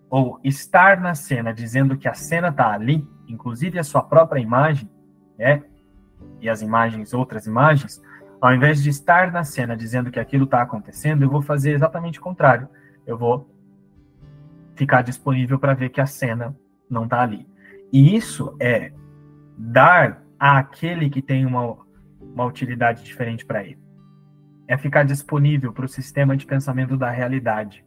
ou 0.09 0.39
estar 0.45 1.01
na 1.01 1.15
cena 1.15 1.53
dizendo 1.53 1.97
que 1.97 2.09
a 2.09 2.15
cena 2.15 2.49
está 2.49 2.73
ali, 2.73 3.07
inclusive 3.29 3.79
a 3.79 3.85
sua 3.85 4.03
própria 4.03 4.41
imagem, 4.41 4.89
né? 5.39 5.63
E 6.41 6.49
as 6.49 6.63
imagens, 6.63 7.13
outras 7.13 7.47
imagens, 7.47 8.01
ao 8.41 8.55
invés 8.55 8.83
de 8.83 8.91
estar 8.91 9.33
na 9.33 9.43
cena 9.45 9.77
dizendo 9.77 10.11
que 10.11 10.21
aquilo 10.21 10.45
está 10.45 10.63
acontecendo, 10.63 11.23
eu 11.23 11.31
vou 11.31 11.43
fazer 11.43 11.73
exatamente 11.73 12.19
o 12.19 12.23
contrário. 12.23 12.69
Eu 13.07 13.17
vou 13.17 13.51
ficar 14.75 15.03
disponível 15.03 15.59
para 15.59 15.75
ver 15.75 15.91
que 15.91 16.01
a 16.01 16.07
cena 16.07 16.57
não 16.89 17.05
está 17.05 17.23
ali. 17.23 17.49
E 17.93 18.15
isso 18.15 18.55
é 18.61 18.93
dar 19.57 20.23
àquele 20.39 21.09
que 21.09 21.23
tem 21.23 21.47
uma 21.47 21.86
uma 22.37 22.45
utilidade 22.45 23.03
diferente 23.03 23.47
para 23.47 23.65
ele. 23.65 23.79
É 24.69 24.77
ficar 24.77 25.05
disponível 25.05 25.73
para 25.73 25.87
o 25.87 25.89
sistema 25.89 26.37
de 26.37 26.45
pensamento 26.45 26.95
da 26.97 27.11
realidade, 27.11 27.83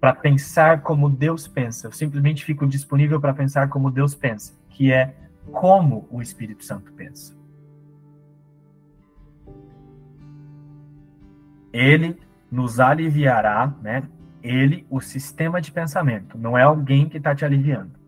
para 0.00 0.12
pensar 0.12 0.82
como 0.82 1.08
Deus 1.08 1.46
pensa. 1.46 1.86
Eu 1.86 1.92
simplesmente 1.92 2.44
fico 2.44 2.66
disponível 2.66 3.20
para 3.20 3.32
pensar 3.32 3.68
como 3.68 3.90
Deus 3.90 4.16
pensa, 4.16 4.52
que 4.68 4.92
é 4.92 5.14
como 5.52 6.08
o 6.10 6.20
Espírito 6.20 6.64
Santo 6.64 6.92
pensa. 6.92 7.36
Ele 11.72 12.18
nos 12.50 12.80
aliviará, 12.80 13.72
né? 13.80 14.02
Ele, 14.42 14.84
o 14.90 15.00
sistema 15.00 15.60
de 15.60 15.70
pensamento, 15.70 16.36
não 16.36 16.58
é 16.58 16.62
alguém 16.62 17.08
que 17.08 17.16
está 17.16 17.32
te 17.32 17.44
aliviando 17.44 18.01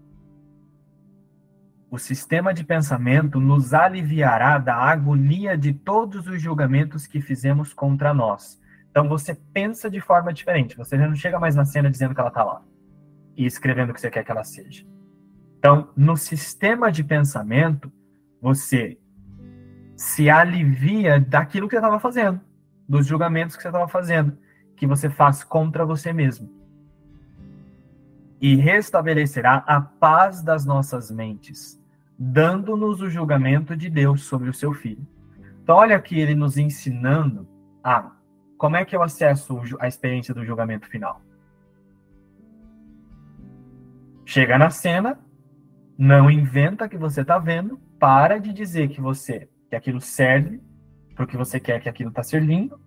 o 1.95 1.99
sistema 1.99 2.53
de 2.53 2.65
pensamento 2.65 3.39
nos 3.39 3.73
aliviará 3.73 4.59
da 4.59 4.75
agonia 4.75 5.57
de 5.57 5.73
todos 5.73 6.27
os 6.27 6.43
julgamentos 6.43 7.07
que 7.07 7.21
fizemos 7.21 7.73
contra 7.73 8.13
nós, 8.13 8.61
Então 8.91 9.09
você 9.09 9.33
pensa 9.53 9.89
de 9.89 10.01
forma 10.01 10.33
diferente. 10.33 10.77
Você 10.77 10.99
já 10.99 11.07
não 11.07 11.15
chega 11.15 11.39
mais 11.39 11.55
na 11.55 11.65
cena 11.65 11.89
dizendo 11.89 12.13
que 12.13 12.21
ela 12.21 12.31
está 12.31 12.43
lá 12.43 12.63
e 13.37 13.47
escrevendo 13.47 13.91
o 13.91 13.95
que 13.95 14.01
você 14.01 14.11
quer 14.11 14.25
que 14.25 14.31
ela 14.33 14.43
seja. 14.43 14.85
Então, 15.57 15.89
no 15.97 16.17
sistema 16.17 16.91
de 16.91 17.05
pensamento, 17.05 17.93
você 18.43 18.99
se 19.97 20.29
alivia 20.29 21.21
daquilo 21.21 21.69
que 21.69 21.77
você 21.77 21.79
estava 21.79 22.01
fazendo, 22.01 22.41
dos 22.89 23.07
julgamentos 23.07 23.55
que 23.55 23.63
você 23.63 23.69
estava 23.69 23.87
fazendo, 23.87 24.37
que 24.77 24.87
você 24.87 25.09
faz 25.09 25.45
contra 25.45 25.87
você 25.87 26.13
mesmo. 26.13 26.51
E 28.41 28.57
restabelecerá 28.57 29.65
a 29.67 29.81
paz 29.81 30.43
das 30.43 30.65
nossas 30.65 31.09
mentes, 31.11 31.84
dando-nos 32.19 33.01
o 33.01 33.11
julgamento 33.11 33.77
de 33.77 33.91
Deus 33.91 34.25
sobre 34.25 34.49
o 34.49 34.55
seu 34.55 34.73
filho. 34.73 35.07
Então, 35.63 35.77
olha 35.77 35.97
aqui 35.97 36.19
ele 36.19 36.35
nos 36.35 36.57
ensinando 36.57 37.49
a 37.83 38.13
como 38.57 38.77
é 38.77 38.85
que 38.85 38.95
eu 38.95 39.03
acesso 39.03 39.61
a 39.81 39.89
experiência 39.89 40.33
do 40.33 40.45
julgamento 40.45 40.87
final? 40.89 41.21
Chega 44.25 44.57
na 44.57 44.71
cena, 44.71 45.19
não 45.99 46.31
inventa 46.31 46.89
que 46.89 46.97
você 46.97 47.21
está 47.21 47.39
vendo, 47.39 47.79
para 47.99 48.39
de 48.39 48.53
dizer 48.53 48.89
que 48.89 49.01
você 49.01 49.49
que 49.69 49.77
aquilo 49.77 50.01
serve 50.01 50.61
para 51.15 51.25
o 51.25 51.27
que 51.27 51.37
você 51.37 51.59
quer 51.59 51.81
que 51.81 51.89
aquilo 51.89 52.11
está 52.11 52.23
servindo. 52.23 52.79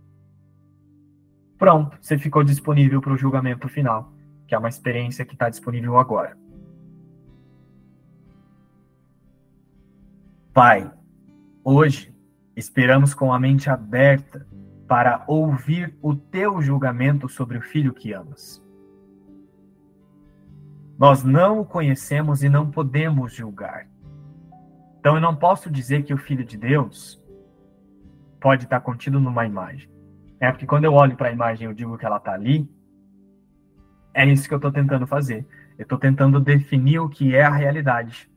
Pronto, 1.58 1.98
você 2.00 2.18
ficou 2.18 2.44
disponível 2.44 3.02
para 3.02 3.14
o 3.14 3.18
julgamento 3.18 3.68
final, 3.68 4.14
que 4.48 4.54
é 4.54 4.58
uma 4.58 4.70
experiência 4.70 5.26
que 5.26 5.34
está 5.34 5.50
disponível 5.50 5.98
agora. 5.98 6.38
Pai, 10.58 10.92
hoje 11.64 12.12
esperamos 12.56 13.14
com 13.14 13.32
a 13.32 13.40
mente 13.40 13.70
aberta 13.70 14.48
para 14.88 15.24
ouvir 15.28 15.96
o 16.02 16.16
teu 16.16 16.60
julgamento 16.64 17.30
sobre 17.30 17.60
o 17.60 17.62
filho 17.62 17.94
que 17.94 18.12
amas. 18.12 18.60
Nós 20.98 21.24
não 21.24 21.60
o 21.60 21.64
conhecemos 21.64 22.42
e 22.42 22.50
não 22.50 22.72
podemos 22.72 23.36
julgar. 23.36 23.88
Então 25.00 25.14
eu 25.14 25.22
não 25.22 25.36
posso 25.36 25.70
dizer 25.70 26.02
que 26.02 26.12
o 26.12 26.18
filho 26.18 26.44
de 26.44 26.58
Deus 26.58 27.24
pode 28.42 28.64
estar 28.64 28.80
contido 28.80 29.20
numa 29.20 29.46
imagem. 29.46 29.88
É 30.40 30.52
porque 30.52 30.66
quando 30.66 30.86
eu 30.86 30.94
olho 30.94 31.16
para 31.16 31.30
a 31.30 31.32
imagem 31.32 31.68
eu 31.68 31.74
digo 31.76 32.00
que 32.00 32.06
ela 32.08 32.18
está 32.18 32.34
ali, 32.34 32.68
é 34.12 34.26
isso 34.26 34.48
que 34.48 34.56
eu 34.56 34.58
estou 34.58 34.72
tentando 34.72 35.06
fazer. 35.06 35.46
Eu 35.78 35.84
estou 35.84 36.00
tentando 36.00 36.40
definir 36.40 36.98
o 36.98 37.10
que 37.10 37.36
é 37.36 37.44
a 37.44 37.52
realidade. 37.52 38.28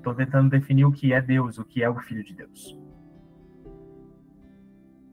Estou 0.00 0.14
tentando 0.14 0.50
definir 0.50 0.84
o 0.84 0.92
que 0.92 1.12
é 1.12 1.20
Deus, 1.20 1.58
o 1.58 1.64
que 1.64 1.82
é 1.82 1.88
o 1.88 2.00
Filho 2.00 2.24
de 2.24 2.34
Deus. 2.34 2.76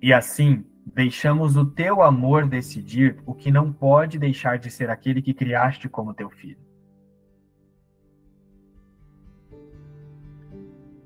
E 0.01 0.13
assim, 0.13 0.65
Deixamos 0.94 1.58
o 1.58 1.65
teu 1.65 2.01
amor 2.01 2.48
decidir 2.48 3.17
o 3.25 3.34
que 3.34 3.51
não 3.51 3.74
pode 3.74 4.17
deixar 4.17 4.58
de 4.58 4.72
ser 4.72 4.89
aquele 4.89 5.22
que 5.22 5.34
criaste 5.34 5.89
como 5.89 6.13
teu 6.13 6.29
filho. 6.29 6.58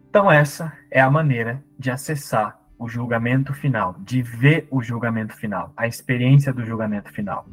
Então, 0.08 0.32
essa 0.32 0.74
é 0.90 1.02
a 1.02 1.10
maneira 1.10 1.64
de 1.80 1.90
acessar 1.90 2.60
o 2.78 2.88
julgamento 2.88 3.54
final, 3.54 3.96
de 4.00 4.22
ver 4.22 4.68
o 4.70 4.84
julgamento 4.84 5.36
final, 5.36 5.74
a 5.76 5.88
experiência 5.88 6.54
do 6.54 6.66
julgamento 6.66 7.12
final. 7.12 7.48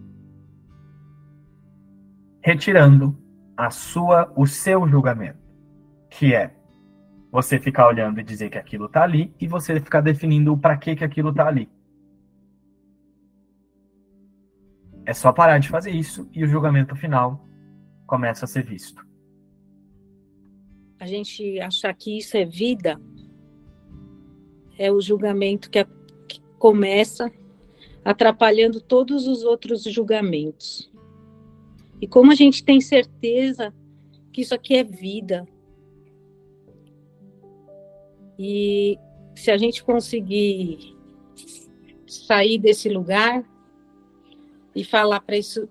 Retirando 2.42 3.16
a 3.56 3.70
sua, 3.70 4.32
o 4.36 4.46
seu 4.46 4.86
julgamento, 4.88 5.38
que 6.10 6.34
é 6.34 6.54
você 7.30 7.58
ficar 7.58 7.86
olhando 7.86 8.20
e 8.20 8.24
dizer 8.24 8.50
que 8.50 8.58
aquilo 8.58 8.86
está 8.86 9.02
ali 9.02 9.34
e 9.40 9.46
você 9.46 9.78
ficar 9.80 10.00
definindo 10.00 10.56
para 10.56 10.76
que 10.76 10.96
que 10.96 11.04
aquilo 11.04 11.30
está 11.30 11.46
ali. 11.46 11.68
É 15.04 15.14
só 15.14 15.32
parar 15.32 15.58
de 15.58 15.68
fazer 15.68 15.90
isso 15.90 16.28
e 16.32 16.44
o 16.44 16.46
julgamento 16.46 16.94
final 16.96 17.46
começa 18.06 18.44
a 18.44 18.48
ser 18.48 18.64
visto. 18.64 19.06
A 20.98 21.06
gente 21.06 21.60
achar 21.60 21.94
que 21.94 22.18
isso 22.18 22.36
é 22.36 22.44
vida 22.44 23.00
é 24.78 24.92
o 24.92 25.00
julgamento 25.00 25.70
que, 25.70 25.84
que 26.26 26.40
começa 26.58 27.30
atrapalhando 28.04 28.80
todos 28.80 29.26
os 29.26 29.42
outros 29.42 29.82
julgamentos. 29.82 30.90
E 32.00 32.06
como 32.06 32.30
a 32.30 32.34
gente 32.34 32.64
tem 32.64 32.80
certeza 32.80 33.74
que 34.32 34.42
isso 34.42 34.54
aqui 34.54 34.76
é 34.76 34.84
vida. 34.84 35.46
E 38.38 38.98
se 39.34 39.50
a 39.50 39.56
gente 39.56 39.82
conseguir 39.82 40.96
sair 42.06 42.58
desse 42.58 42.88
lugar, 42.88 43.44
e 44.78 44.84
falar 44.84 45.20
para 45.20 45.36
isso, 45.36 45.68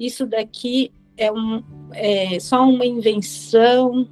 isso 0.00 0.26
daqui 0.26 0.90
é, 1.16 1.30
um, 1.30 1.62
é 1.92 2.40
só 2.40 2.62
uma 2.62 2.86
invenção 2.86 4.08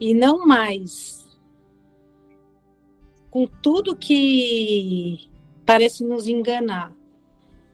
e 0.00 0.14
não 0.14 0.46
mais. 0.46 1.24
Com 3.30 3.46
tudo 3.46 3.96
que 3.96 5.28
parece 5.66 6.04
nos 6.04 6.26
enganar 6.26 6.90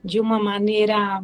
de 0.03 0.19
uma 0.19 0.41
maneira 0.43 1.21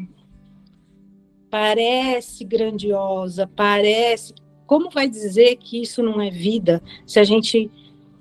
parece 1.49 2.45
grandiosa, 2.45 3.47
parece. 3.47 4.33
Como 4.67 4.89
vai 4.89 5.09
dizer 5.09 5.55
que 5.55 5.81
isso 5.81 6.03
não 6.03 6.21
é 6.21 6.29
vida 6.29 6.83
se 7.05 7.19
a 7.19 7.23
gente 7.23 7.71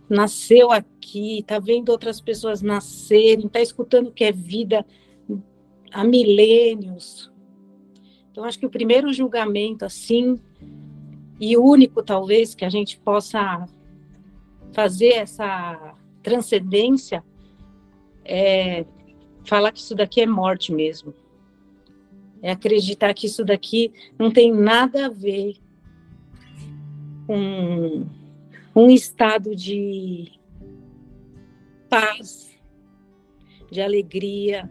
nasceu 0.09 0.70
aqui, 0.70 1.40
está 1.40 1.59
vendo 1.59 1.90
outras 1.90 2.20
pessoas 2.20 2.62
nascerem, 2.62 3.46
está 3.46 3.61
escutando 3.61 4.12
que 4.12 4.24
é 4.24 4.30
vida 4.30 4.87
há 5.92 6.04
milênios. 6.04 7.30
Então, 8.30 8.44
acho 8.44 8.59
que 8.59 8.66
o 8.66 8.70
primeiro 8.70 9.12
julgamento, 9.12 9.85
assim, 9.85 10.38
e 11.40 11.56
único, 11.56 12.02
talvez, 12.02 12.54
que 12.54 12.64
a 12.64 12.68
gente 12.68 12.98
possa 12.98 13.66
fazer 14.72 15.14
essa 15.14 15.96
transcendência 16.22 17.24
é 18.24 18.85
falar 19.44 19.72
que 19.72 19.80
isso 19.80 19.94
daqui 19.94 20.20
é 20.20 20.26
morte 20.26 20.72
mesmo. 20.72 21.14
É 22.42 22.52
acreditar 22.52 23.12
que 23.14 23.26
isso 23.26 23.44
daqui 23.44 23.92
não 24.18 24.30
tem 24.30 24.52
nada 24.52 25.06
a 25.06 25.09
ver 25.09 25.56
com 27.26 28.06
um 28.74 28.90
estado 28.90 29.54
de 29.54 30.32
paz, 31.88 32.56
de 33.70 33.80
alegria, 33.80 34.70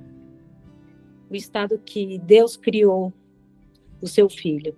o 1.29 1.35
estado 1.35 1.79
que 1.79 2.19
Deus 2.19 2.55
criou 2.55 3.11
o 4.01 4.07
seu 4.07 4.29
filho. 4.29 4.75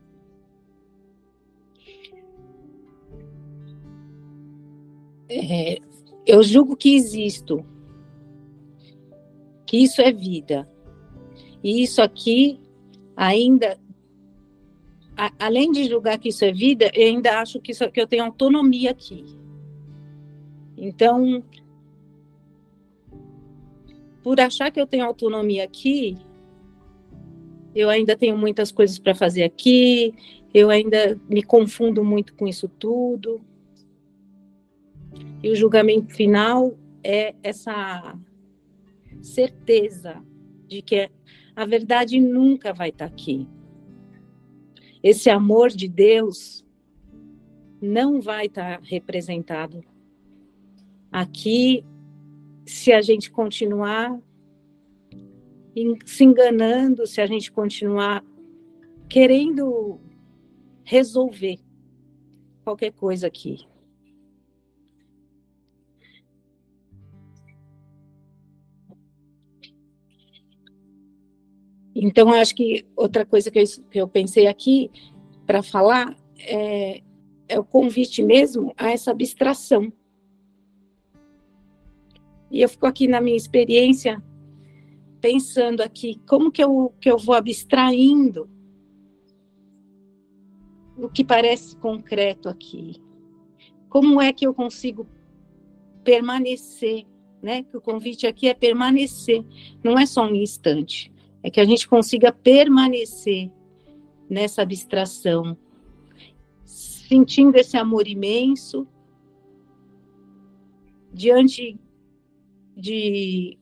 É, 5.30 5.78
eu 6.26 6.42
julgo 6.42 6.76
que 6.76 6.96
existo, 6.96 7.66
que 9.66 9.78
isso 9.78 10.02
é 10.02 10.12
vida. 10.12 10.70
E 11.64 11.84
isso 11.84 12.02
aqui 12.02 12.60
ainda, 13.16 13.78
a, 15.18 15.32
além 15.40 15.72
de 15.72 15.86
julgar 15.86 16.20
que 16.20 16.30
isso 16.30 16.46
é 16.46 16.52
vida, 16.52 16.92
eu 16.94 17.08
ainda 17.08 17.40
acho 17.40 17.60
que, 17.60 17.72
isso, 17.72 17.90
que 17.92 18.00
eu 18.00 18.08
tenho 18.08 18.24
autonomia 18.24 18.92
aqui. 18.92 19.26
Então, 20.78 21.44
por 24.22 24.40
achar 24.40 24.72
que 24.72 24.80
eu 24.80 24.86
tenho 24.86 25.06
autonomia 25.06 25.64
aqui, 25.64 26.16
eu 27.74 27.90
ainda 27.90 28.16
tenho 28.16 28.38
muitas 28.38 28.72
coisas 28.72 29.00
para 29.00 29.16
fazer 29.16 29.44
aqui, 29.44 30.14
eu 30.54 30.70
ainda 30.70 31.20
me 31.28 31.42
confundo 31.42 32.04
muito 32.04 32.36
com 32.36 32.48
isso 32.48 32.68
tudo. 32.68 33.42
E 35.42 35.50
o 35.50 35.56
julgamento 35.56 36.14
final 36.14 36.78
é 37.04 37.34
essa 37.42 38.16
certeza 39.22 40.24
de 40.68 40.82
que 40.82 41.10
a 41.56 41.66
verdade 41.66 42.20
nunca 42.20 42.74
vai 42.74 42.90
estar 42.90 43.08
tá 43.08 43.14
aqui. 43.14 43.48
Esse 45.04 45.30
amor 45.30 45.70
de 45.70 45.88
Deus 45.88 46.66
não 47.82 48.20
vai 48.20 48.48
estar 48.48 48.80
representado 48.82 49.84
aqui 51.12 51.86
se 52.66 52.92
a 52.92 53.02
gente 53.02 53.32
continuar 53.32 54.20
se 56.06 56.24
enganando 56.24 57.06
se 57.06 57.22
a 57.22 57.28
gente 57.28 57.52
continuar 57.52 58.24
querendo 59.08 60.00
resolver 60.84 61.60
qualquer 62.64 62.92
coisa 62.92 63.28
aqui. 63.28 63.66
Então, 72.00 72.30
eu 72.30 72.40
acho 72.40 72.54
que 72.54 72.86
outra 72.96 73.26
coisa 73.26 73.50
que 73.50 73.60
eu, 73.60 73.66
que 73.90 74.00
eu 74.00 74.08
pensei 74.08 74.46
aqui 74.46 74.92
para 75.48 75.64
falar 75.64 76.16
é, 76.38 77.02
é 77.48 77.60
o 77.60 77.64
convite 77.64 78.22
mesmo 78.22 78.72
a 78.78 78.92
essa 78.92 79.10
abstração. 79.10 79.92
E 82.52 82.62
eu 82.62 82.70
fico 82.70 82.86
aqui 82.86 83.08
na 83.08 83.20
minha 83.20 83.36
experiência 83.36 84.24
pensando 85.20 85.82
aqui, 85.82 86.22
como 86.28 86.52
que 86.52 86.64
eu, 86.64 86.94
que 87.02 87.10
eu 87.10 87.18
vou 87.18 87.34
abstraindo 87.34 88.48
o 90.96 91.10
que 91.10 91.24
parece 91.24 91.76
concreto 91.78 92.48
aqui? 92.48 93.02
Como 93.90 94.22
é 94.22 94.32
que 94.32 94.46
eu 94.46 94.54
consigo 94.54 95.08
permanecer, 96.04 97.08
né? 97.42 97.64
Que 97.64 97.76
o 97.76 97.82
convite 97.82 98.28
aqui 98.28 98.48
é 98.48 98.54
permanecer, 98.54 99.44
não 99.84 99.98
é 99.98 100.06
só 100.06 100.28
um 100.28 100.36
instante, 100.36 101.12
é 101.48 101.50
que 101.50 101.62
a 101.62 101.66
gente 101.66 101.88
consiga 101.88 102.30
permanecer 102.30 103.50
nessa 104.30 104.64
abstração, 104.64 105.58
sentindo 106.66 107.56
esse 107.56 107.78
amor 107.78 108.06
imenso 108.06 108.86
diante 111.14 111.80
de 112.76 113.58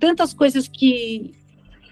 tantas 0.00 0.34
coisas 0.34 0.66
que 0.66 1.30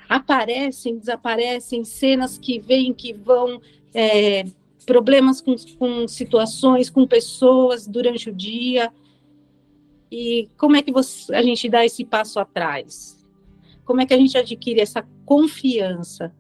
aparecem, 0.09 0.99
desaparecem, 0.99 1.85
cenas 1.85 2.37
que 2.37 2.59
vêm, 2.59 2.93
que 2.93 3.13
vão, 3.13 3.61
é, 3.95 4.45
problemas 4.85 5.41
com, 5.41 5.55
com 5.79 6.09
situações, 6.09 6.91
com 6.91 7.07
pessoas 7.07 7.87
durante 7.87 8.29
o 8.29 8.35
dia. 8.35 8.93
E 10.11 10.49
como 10.57 10.75
é 10.75 10.83
que 10.83 10.91
você, 10.91 11.33
a 11.33 11.43
gente 11.43 11.69
dá 11.69 11.87
esse 11.87 12.05
passo 12.05 12.41
atrás? 12.41 13.18
Como 13.89 14.03
é 14.03 14.07
que 14.07 14.13
a 14.13 14.19
gente 14.19 14.37
adquire 14.37 14.83
essa 14.83 15.03
confiança? 15.25 16.31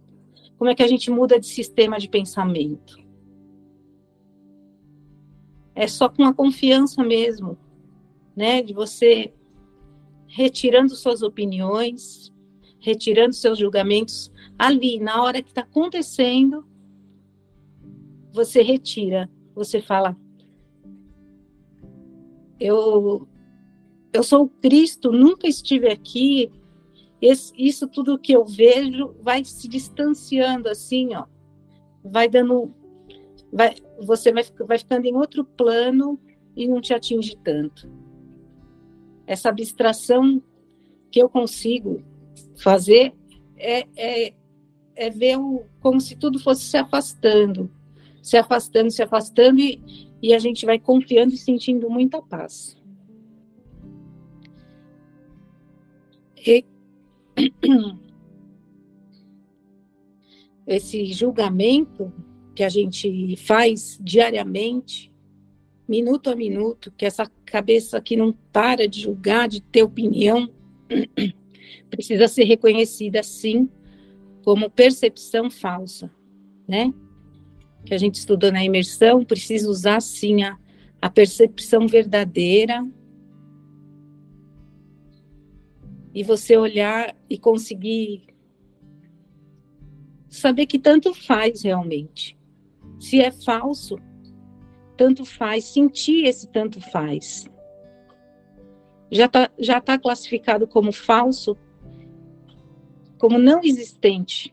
Como 0.58 0.68
é 0.68 0.74
que 0.74 0.82
a 0.82 0.87
gente 0.87 1.11
muda 1.11 1.40
de 1.40 1.46
sistema 1.46 1.98
de 1.98 2.06
pensamento? 2.06 2.98
É 5.74 5.88
só 5.88 6.11
com 6.11 6.24
a 6.24 6.34
confiança 6.34 7.02
mesmo, 7.02 7.56
né? 8.37 8.61
De 8.61 8.74
você 8.74 9.32
retirando 10.26 10.94
suas 10.94 11.22
opiniões, 11.22 12.30
retirando 12.80 13.32
seus 13.32 13.58
julgamentos 13.58 14.30
ali, 14.58 15.00
na 15.00 15.22
hora 15.22 15.40
que 15.42 15.48
está 15.48 15.62
acontecendo, 15.62 16.68
você 18.30 18.61
retira, 18.61 19.26
você 19.54 19.80
fala, 19.80 20.14
eu, 22.61 23.26
eu 24.12 24.22
sou 24.22 24.50
Cristo, 24.61 25.11
nunca 25.11 25.48
estive 25.48 25.88
aqui, 25.88 26.52
esse, 27.20 27.52
isso 27.57 27.88
tudo 27.88 28.18
que 28.18 28.33
eu 28.33 28.44
vejo 28.44 29.14
vai 29.20 29.44
se 29.44 29.68
distanciando 29.68 30.68
assim, 30.68 31.14
ó, 31.14 31.24
vai 32.04 32.28
dando, 32.28 32.72
vai, 33.52 33.74
você 34.00 34.33
vai, 34.33 34.44
vai 34.66 34.78
ficando 34.78 35.07
em 35.07 35.14
outro 35.14 35.44
plano 35.44 36.18
e 36.57 36.66
não 36.68 36.81
te 36.81 36.94
atinge 36.94 37.37
tanto 37.42 37.88
essa 39.28 39.50
abstração 39.50 40.42
que 41.11 41.20
eu 41.20 41.28
consigo 41.28 42.02
fazer 42.57 43.12
é, 43.57 43.87
é, 43.94 44.35
é 44.96 45.11
ver 45.11 45.38
o, 45.38 45.66
como 45.81 46.00
se 46.00 46.16
tudo 46.16 46.40
fosse 46.40 46.64
se 46.64 46.78
afastando, 46.78 47.70
se 48.22 48.38
afastando, 48.38 48.90
se 48.90 49.02
afastando, 49.02 49.61
e, 49.61 50.09
e 50.22 50.35
a 50.35 50.38
gente 50.38 50.64
vai 50.64 50.78
confiando 50.78 51.35
e 51.35 51.37
sentindo 51.37 51.90
muita 51.90 52.22
paz. 52.22 52.76
E, 56.37 56.64
esse 60.66 61.07
julgamento 61.12 62.12
que 62.55 62.62
a 62.62 62.68
gente 62.68 63.37
faz 63.37 63.98
diariamente, 64.03 65.12
minuto 65.88 66.29
a 66.29 66.37
minuto, 66.37 66.92
que 66.96 67.07
essa 67.07 67.27
cabeça 67.44 68.01
que 68.01 68.16
não 68.16 68.33
para 68.53 68.87
de 68.87 69.01
julgar, 69.01 69.48
de 69.48 69.62
ter 69.62 69.83
opinião, 69.83 70.51
precisa 71.88 72.29
ser 72.29 72.44
reconhecida 72.44 73.22
sim 73.22 73.68
como 74.44 74.70
percepção 74.70 75.51
falsa, 75.51 76.11
né? 76.66 76.92
Que 77.87 77.94
a 77.94 77.98
gente 77.98 78.16
estudou 78.16 78.53
na 78.53 78.64
imersão, 78.64 79.24
precisa 79.24 79.70
usar 79.70 80.01
sim 80.01 80.42
a, 80.42 80.59
a 81.01 81.09
percepção 81.09 81.87
verdadeira 81.87 82.87
e 86.18 86.24
você 86.24 86.57
olhar 86.57 87.14
e 87.31 87.38
conseguir 87.38 88.26
saber 90.28 90.66
que 90.66 90.76
tanto 90.76 91.14
faz 91.14 91.62
realmente. 91.62 92.37
Se 92.98 93.20
é 93.20 93.31
falso, 93.31 94.00
tanto 94.96 95.24
faz, 95.24 95.66
sentir 95.66 96.24
esse 96.24 96.48
tanto 96.48 96.81
faz. 96.81 97.48
Já 99.12 99.26
está 99.26 99.48
já 99.61 99.81
tá 99.81 99.96
classificado 99.96 100.66
como 100.66 100.90
falso, 100.90 101.57
como 103.16 103.38
não 103.38 103.61
existente. 103.62 104.52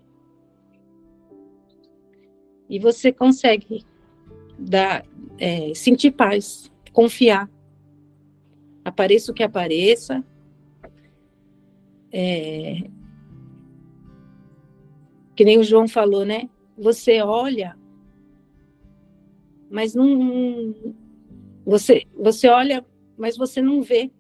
E 2.70 2.78
você 2.78 3.12
consegue 3.12 3.84
dar, 4.56 5.04
é, 5.40 5.74
sentir 5.74 6.12
paz, 6.12 6.72
confiar. 6.94 7.50
Apareça 8.84 9.32
o 9.32 9.34
que 9.34 9.42
apareça. 9.42 10.24
É, 12.18 12.90
que 15.36 15.44
nem 15.44 15.60
o 15.60 15.64
João 15.64 15.88
falou, 15.88 16.24
né? 16.24 16.50
Você 16.78 17.22
olha 17.22 17.76
mas 19.70 19.94
não 19.94 20.74
você 21.66 22.06
você 22.16 22.48
olha, 22.48 22.86
mas 23.18 23.38
você 23.38 23.62
não 23.62 23.82
vê. 23.82 24.12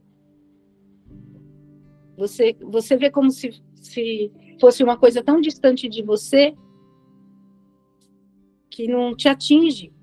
Você 2.18 2.58
você 2.62 2.98
vê 2.98 3.10
como 3.12 3.32
se, 3.32 3.62
se 3.76 4.32
fosse 4.60 4.84
uma 4.84 4.98
coisa 4.98 5.24
tão 5.24 5.40
distante 5.40 5.88
de 5.88 6.02
você 6.02 6.56
que 8.70 8.88
não 8.88 9.16
te 9.16 9.30
atinge, 9.30 9.94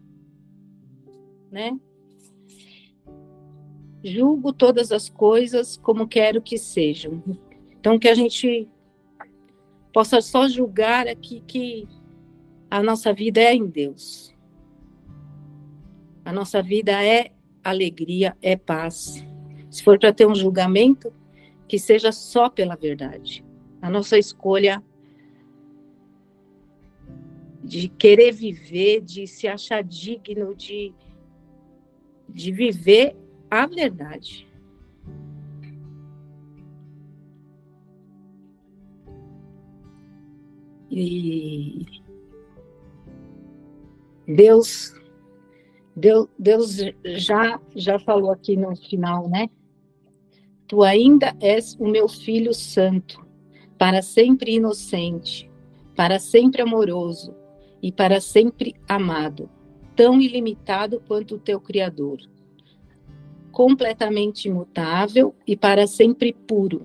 né? 1.50 1.78
Julgo 4.02 4.52
todas 4.52 4.90
as 4.90 5.08
coisas 5.08 5.76
como 5.76 6.08
quero 6.08 6.40
que 6.40 6.56
sejam. 6.56 7.22
Então 7.82 7.98
que 7.98 8.06
a 8.06 8.14
gente 8.14 8.68
possa 9.92 10.20
só 10.20 10.46
julgar 10.46 11.08
aqui 11.08 11.42
que 11.48 11.88
a 12.70 12.80
nossa 12.80 13.12
vida 13.12 13.40
é 13.40 13.52
em 13.52 13.66
Deus. 13.66 14.32
A 16.24 16.32
nossa 16.32 16.62
vida 16.62 16.92
é 17.04 17.32
alegria, 17.64 18.36
é 18.40 18.56
paz. 18.56 19.26
Se 19.68 19.82
for 19.82 19.98
para 19.98 20.12
ter 20.12 20.28
um 20.28 20.34
julgamento, 20.34 21.12
que 21.66 21.76
seja 21.76 22.12
só 22.12 22.48
pela 22.48 22.76
verdade. 22.76 23.44
A 23.80 23.90
nossa 23.90 24.16
escolha 24.16 24.80
de 27.64 27.88
querer 27.88 28.30
viver, 28.30 29.00
de 29.00 29.26
se 29.26 29.48
achar 29.48 29.82
digno, 29.82 30.54
de, 30.54 30.94
de 32.28 32.52
viver 32.52 33.16
a 33.50 33.66
verdade. 33.66 34.51
E 40.94 41.86
Deus 44.26 44.94
Deus, 45.96 46.28
Deus 46.38 46.78
já, 47.16 47.60
já 47.74 47.98
falou 47.98 48.30
aqui 48.30 48.56
no 48.56 48.74
final, 48.76 49.28
né? 49.28 49.48
Tu 50.66 50.82
ainda 50.82 51.36
és 51.40 51.76
o 51.78 51.86
meu 51.86 52.08
filho 52.08 52.54
santo, 52.54 53.24
para 53.76 54.00
sempre 54.00 54.54
inocente, 54.54 55.50
para 55.94 56.18
sempre 56.18 56.62
amoroso 56.62 57.34
e 57.82 57.92
para 57.92 58.20
sempre 58.20 58.74
amado, 58.88 59.50
tão 59.94 60.20
ilimitado 60.20 61.02
quanto 61.06 61.34
o 61.34 61.38
teu 61.38 61.60
Criador, 61.60 62.18
completamente 63.50 64.48
imutável 64.48 65.34
e 65.46 65.54
para 65.54 65.86
sempre 65.86 66.32
puro. 66.32 66.84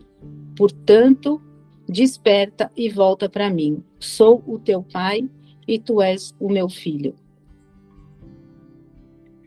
Portanto, 0.58 1.42
desperta 1.88 2.70
e 2.76 2.90
volta 2.90 3.30
para 3.30 3.50
mim. 3.50 3.82
Sou 4.00 4.44
o 4.46 4.60
teu 4.60 4.84
pai 4.84 5.30
e 5.68 5.80
tu 5.80 6.02
és 6.02 6.36
o 6.40 6.50
meu 6.50 6.70
filho. 6.70 7.16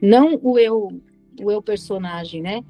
Não 0.00 0.38
o 0.42 0.58
eu, 0.58 1.00
o 1.42 1.50
eu 1.50 1.62
personagem, 1.62 2.42
né? 2.42 2.64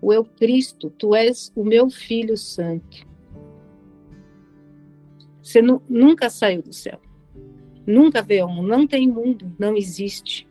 O 0.00 0.12
eu 0.12 0.24
Cristo, 0.24 0.90
tu 0.90 1.14
és 1.14 1.52
o 1.54 1.64
meu 1.64 1.90
filho 1.90 2.36
santo. 2.36 3.08
Você 5.42 5.60
nu, 5.60 5.82
nunca 5.88 6.30
saiu 6.30 6.62
do 6.62 6.72
céu. 6.72 7.00
Nunca 7.86 8.22
veio 8.22 8.48
mundo. 8.48 8.68
Não 8.68 8.86
tem 8.86 9.08
mundo, 9.08 9.52
não 9.58 9.76
existe. 9.76 10.48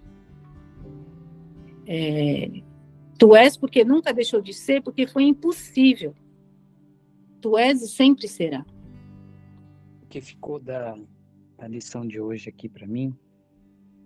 É, 1.87 2.61
tu 3.17 3.35
és 3.35 3.55
porque 3.55 3.83
nunca 3.83 4.13
deixou 4.13 4.41
de 4.41 4.53
ser, 4.53 4.81
porque 4.81 5.07
foi 5.07 5.23
impossível. 5.23 6.13
Tu 7.41 7.57
és 7.57 7.81
e 7.81 7.87
sempre 7.87 8.27
será. 8.27 8.65
Que 10.09 10.19
ficou 10.19 10.59
da, 10.59 10.97
da 11.57 11.67
lição 11.67 12.05
de 12.07 12.19
hoje 12.19 12.49
aqui 12.49 12.67
para 12.67 12.87
mim 12.87 13.15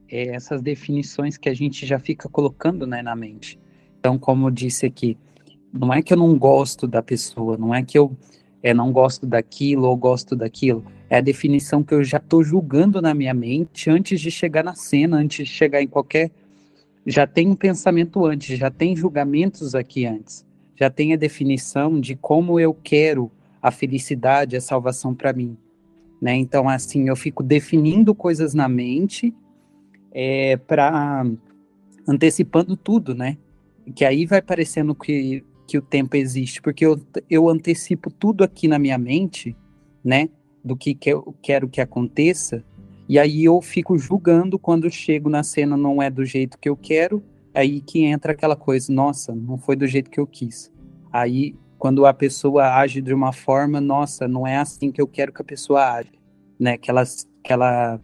é 0.09 0.35
essas 0.35 0.61
definições 0.61 1.37
que 1.37 1.47
a 1.47 1.53
gente 1.53 1.85
já 1.85 1.97
fica 1.97 2.27
colocando 2.27 2.85
né, 2.85 3.01
na 3.01 3.15
mente. 3.15 3.57
Então, 3.97 4.19
como 4.19 4.47
eu 4.47 4.51
disse 4.51 4.85
aqui, 4.85 5.17
não 5.71 5.93
é 5.93 6.01
que 6.01 6.11
eu 6.13 6.17
não 6.17 6.37
gosto 6.37 6.87
da 6.87 7.01
pessoa, 7.01 7.57
não 7.57 7.73
é 7.73 7.81
que 7.81 7.97
eu 7.97 8.15
é 8.61 8.73
não 8.73 8.91
gosto 8.91 9.25
daquilo 9.25 9.87
ou 9.87 9.95
gosto 9.95 10.35
daquilo. 10.35 10.85
É 11.09 11.17
a 11.17 11.21
definição 11.21 11.83
que 11.83 11.93
eu 11.93 12.03
já 12.03 12.17
estou 12.17 12.43
julgando 12.43 13.01
na 13.01 13.13
minha 13.13 13.33
mente 13.33 13.89
antes 13.89 14.19
de 14.19 14.29
chegar 14.29 14.63
na 14.63 14.75
cena, 14.75 15.17
antes 15.17 15.47
de 15.47 15.53
chegar 15.53 15.81
em 15.81 15.87
qualquer. 15.87 16.31
Já 17.05 17.25
tem 17.25 17.49
um 17.49 17.55
pensamento 17.55 18.25
antes, 18.25 18.57
já 18.57 18.69
tem 18.69 18.95
julgamentos 18.95 19.73
aqui 19.73 20.05
antes, 20.05 20.45
já 20.75 20.89
tem 20.89 21.13
a 21.13 21.17
definição 21.17 21.99
de 21.99 22.15
como 22.15 22.59
eu 22.59 22.73
quero 22.73 23.31
a 23.61 23.71
felicidade, 23.71 24.55
a 24.55 24.61
salvação 24.61 25.13
para 25.13 25.33
mim. 25.33 25.57
Né? 26.23 26.37
Então, 26.37 26.69
assim, 26.69 27.09
eu 27.09 27.17
fico 27.17 27.43
definindo 27.43 28.15
coisas 28.15 28.53
na 28.53 28.69
mente 28.69 29.35
é, 30.09 30.55
para 30.55 31.25
antecipando 32.07 32.77
tudo, 32.77 33.13
né? 33.13 33.37
Que 33.93 34.05
aí 34.05 34.25
vai 34.25 34.41
parecendo 34.41 34.95
que 34.95 35.43
que 35.65 35.77
o 35.77 35.81
tempo 35.81 36.15
existe, 36.17 36.61
porque 36.61 36.85
eu, 36.85 36.99
eu 37.29 37.47
antecipo 37.47 38.11
tudo 38.11 38.43
aqui 38.43 38.67
na 38.67 38.77
minha 38.77 38.97
mente, 38.97 39.55
né, 40.03 40.27
do 40.63 40.75
que, 40.75 40.93
que 40.93 41.09
eu 41.09 41.33
quero 41.41 41.69
que 41.69 41.79
aconteça, 41.79 42.63
e 43.07 43.17
aí 43.17 43.45
eu 43.45 43.61
fico 43.61 43.97
julgando 43.97 44.59
quando 44.59 44.91
chego 44.91 45.29
na 45.29 45.41
cena 45.41 45.77
não 45.77 46.01
é 46.01 46.09
do 46.09 46.25
jeito 46.25 46.59
que 46.59 46.67
eu 46.67 46.75
quero, 46.75 47.23
aí 47.53 47.79
que 47.79 48.03
entra 48.03 48.33
aquela 48.33 48.57
coisa, 48.57 48.91
nossa, 48.91 49.33
não 49.33 49.57
foi 49.57 49.77
do 49.77 49.87
jeito 49.87 50.09
que 50.09 50.19
eu 50.19 50.27
quis. 50.27 50.69
Aí 51.11 51.55
quando 51.83 52.05
a 52.05 52.13
pessoa 52.13 52.77
age 52.77 53.01
de 53.01 53.13
uma 53.13 53.33
forma, 53.33 53.81
nossa, 53.81 54.25
não 54.25 54.47
é 54.47 54.55
assim 54.55 54.89
que 54.89 55.01
eu 55.01 55.07
quero 55.07 55.33
que 55.33 55.41
a 55.41 55.45
pessoa 55.45 55.95
age, 55.95 56.13
né, 56.57 56.77
que 56.77 56.89
ela, 56.89 57.03
que 57.43 57.51
ela 57.51 57.99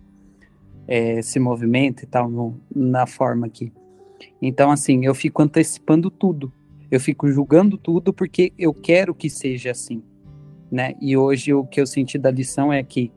é, 0.86 1.22
se 1.22 1.40
movimenta 1.40 2.04
e 2.04 2.06
tal 2.06 2.30
no, 2.30 2.60
na 2.76 3.08
forma 3.08 3.48
aqui. 3.48 3.72
Então, 4.42 4.70
assim, 4.70 5.06
eu 5.06 5.16
fico 5.16 5.42
antecipando 5.42 6.12
tudo 6.12 6.52
eu 6.92 7.00
fico 7.00 7.32
julgando 7.32 7.78
tudo 7.78 8.12
porque 8.12 8.52
eu 8.58 8.74
quero 8.74 9.14
que 9.14 9.30
seja 9.30 9.72
assim, 9.72 10.02
né? 10.72 10.96
E 11.00 11.16
hoje 11.16 11.54
o 11.54 11.66
que 11.66 11.80
eu 11.80 11.86
senti 11.86 12.18
da 12.18 12.32
lição 12.32 12.74
é 12.74 12.82
que 12.84 13.12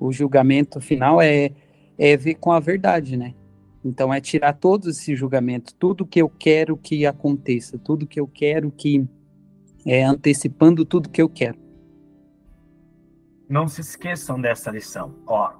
o 0.00 0.12
julgamento 0.12 0.80
final 0.80 1.20
é 1.20 1.52
é 1.96 2.16
ver 2.16 2.34
com 2.34 2.50
a 2.50 2.58
verdade, 2.58 3.16
né? 3.16 3.34
Então 3.84 4.12
é 4.12 4.20
tirar 4.20 4.54
todos 4.54 4.98
esses 4.98 5.16
julgamentos, 5.16 5.72
tudo 5.78 6.06
que 6.06 6.20
eu 6.20 6.28
quero 6.28 6.76
que 6.76 7.06
aconteça, 7.06 7.78
tudo 7.78 8.06
que 8.06 8.18
eu 8.18 8.26
quero 8.26 8.70
que 8.72 9.06
é 9.84 10.02
antecipando 10.04 10.84
tudo 10.84 11.08
que 11.08 11.22
eu 11.22 11.28
quero. 11.28 11.58
Não 13.48 13.68
se 13.68 13.80
esqueçam 13.80 14.40
dessa 14.40 14.70
lição, 14.70 15.14
ó. 15.26 15.52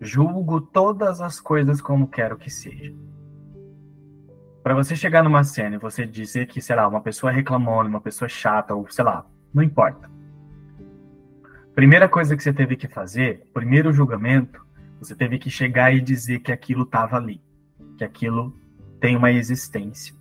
Julgo 0.00 0.60
todas 0.60 1.20
as 1.20 1.40
coisas 1.40 1.80
como 1.80 2.08
quero 2.08 2.36
que 2.36 2.50
seja 2.50 2.94
para 4.64 4.74
você 4.74 4.96
chegar 4.96 5.22
numa 5.22 5.44
cena 5.44 5.76
e 5.76 5.78
você 5.78 6.06
dizer 6.06 6.46
que, 6.46 6.58
sei 6.62 6.74
lá, 6.74 6.88
uma 6.88 7.02
pessoa 7.02 7.30
reclamou, 7.30 7.84
uma 7.84 8.00
pessoa 8.00 8.30
chata, 8.30 8.74
ou 8.74 8.90
sei 8.90 9.04
lá, 9.04 9.26
não 9.52 9.62
importa. 9.62 10.10
Primeira 11.74 12.08
coisa 12.08 12.34
que 12.34 12.42
você 12.42 12.50
teve 12.50 12.74
que 12.74 12.88
fazer, 12.88 13.46
primeiro 13.52 13.92
julgamento, 13.92 14.64
você 14.98 15.14
teve 15.14 15.38
que 15.38 15.50
chegar 15.50 15.94
e 15.94 16.00
dizer 16.00 16.38
que 16.38 16.50
aquilo 16.50 16.84
estava 16.84 17.18
ali, 17.18 17.42
que 17.98 18.04
aquilo 18.04 18.58
tem 18.98 19.14
uma 19.16 19.30
existência. 19.30 20.14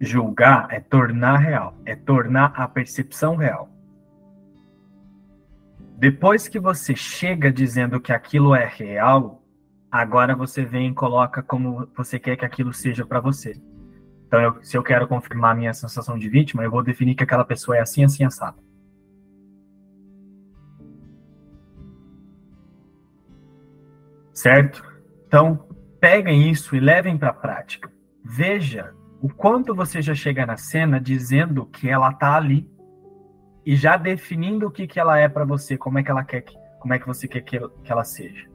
Julgar 0.00 0.68
é 0.70 0.80
tornar 0.80 1.38
real, 1.38 1.74
é 1.84 1.94
tornar 1.94 2.52
a 2.56 2.68
percepção 2.68 3.36
real. 3.36 3.68
Depois 5.96 6.48
que 6.48 6.58
você 6.58 6.94
chega 6.94 7.52
dizendo 7.52 8.00
que 8.00 8.12
aquilo 8.12 8.54
é 8.54 8.66
real, 8.66 9.44
Agora 9.94 10.34
você 10.34 10.64
vem 10.64 10.88
e 10.88 10.92
coloca 10.92 11.40
como 11.40 11.86
você 11.96 12.18
quer 12.18 12.36
que 12.36 12.44
aquilo 12.44 12.74
seja 12.74 13.06
para 13.06 13.20
você. 13.20 13.62
Então, 14.26 14.40
eu, 14.40 14.60
se 14.60 14.76
eu 14.76 14.82
quero 14.82 15.06
confirmar 15.06 15.52
a 15.52 15.54
minha 15.54 15.72
sensação 15.72 16.18
de 16.18 16.28
vítima, 16.28 16.64
eu 16.64 16.70
vou 16.72 16.82
definir 16.82 17.14
que 17.14 17.22
aquela 17.22 17.44
pessoa 17.44 17.76
é 17.76 17.80
assim, 17.80 18.02
assim, 18.02 18.24
assado. 18.24 18.58
Certo? 24.32 24.84
Então, 25.28 25.64
peguem 26.00 26.50
isso 26.50 26.74
e 26.74 26.80
levem 26.80 27.16
para 27.16 27.28
a 27.28 27.32
prática. 27.32 27.88
Veja 28.24 28.92
o 29.24 29.28
quanto 29.30 29.74
você 29.74 30.02
já 30.02 30.14
chega 30.14 30.44
na 30.44 30.58
cena 30.58 31.00
dizendo 31.00 31.64
que 31.64 31.88
ela 31.88 32.12
tá 32.12 32.36
ali 32.36 32.70
e 33.64 33.74
já 33.74 33.96
definindo 33.96 34.66
o 34.66 34.70
que, 34.70 34.86
que 34.86 35.00
ela 35.00 35.18
é 35.18 35.30
para 35.30 35.46
você, 35.46 35.78
como 35.78 35.98
é 35.98 36.02
que 36.02 36.10
ela 36.10 36.22
quer 36.22 36.42
que, 36.42 36.54
como 36.78 36.92
é 36.92 36.98
que 36.98 37.06
você 37.06 37.26
quer 37.26 37.40
que 37.40 37.58
ela 37.88 38.04
seja. 38.04 38.52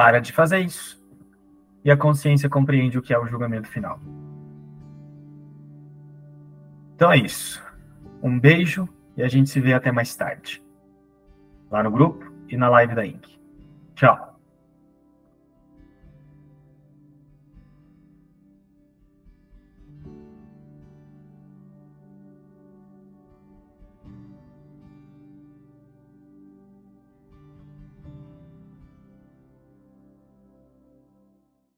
para 0.00 0.20
de 0.20 0.32
fazer 0.32 0.60
isso. 0.60 0.98
E 1.84 1.90
a 1.90 1.96
consciência 1.96 2.48
compreende 2.48 2.96
o 2.96 3.02
que 3.02 3.12
é 3.12 3.18
o 3.18 3.26
julgamento 3.26 3.68
final. 3.68 4.00
Então 6.94 7.10
é 7.10 7.16
isso. 7.16 7.60
Um 8.22 8.38
beijo 8.38 8.88
e 9.16 9.22
a 9.22 9.28
gente 9.28 9.50
se 9.50 9.60
vê 9.60 9.74
até 9.74 9.90
mais 9.90 10.14
tarde. 10.14 10.62
Lá 11.68 11.82
no 11.82 11.90
grupo 11.90 12.32
e 12.48 12.56
na 12.56 12.68
live 12.68 12.94
da 12.94 13.04
Inc. 13.04 13.26
Tchau. 13.94 14.29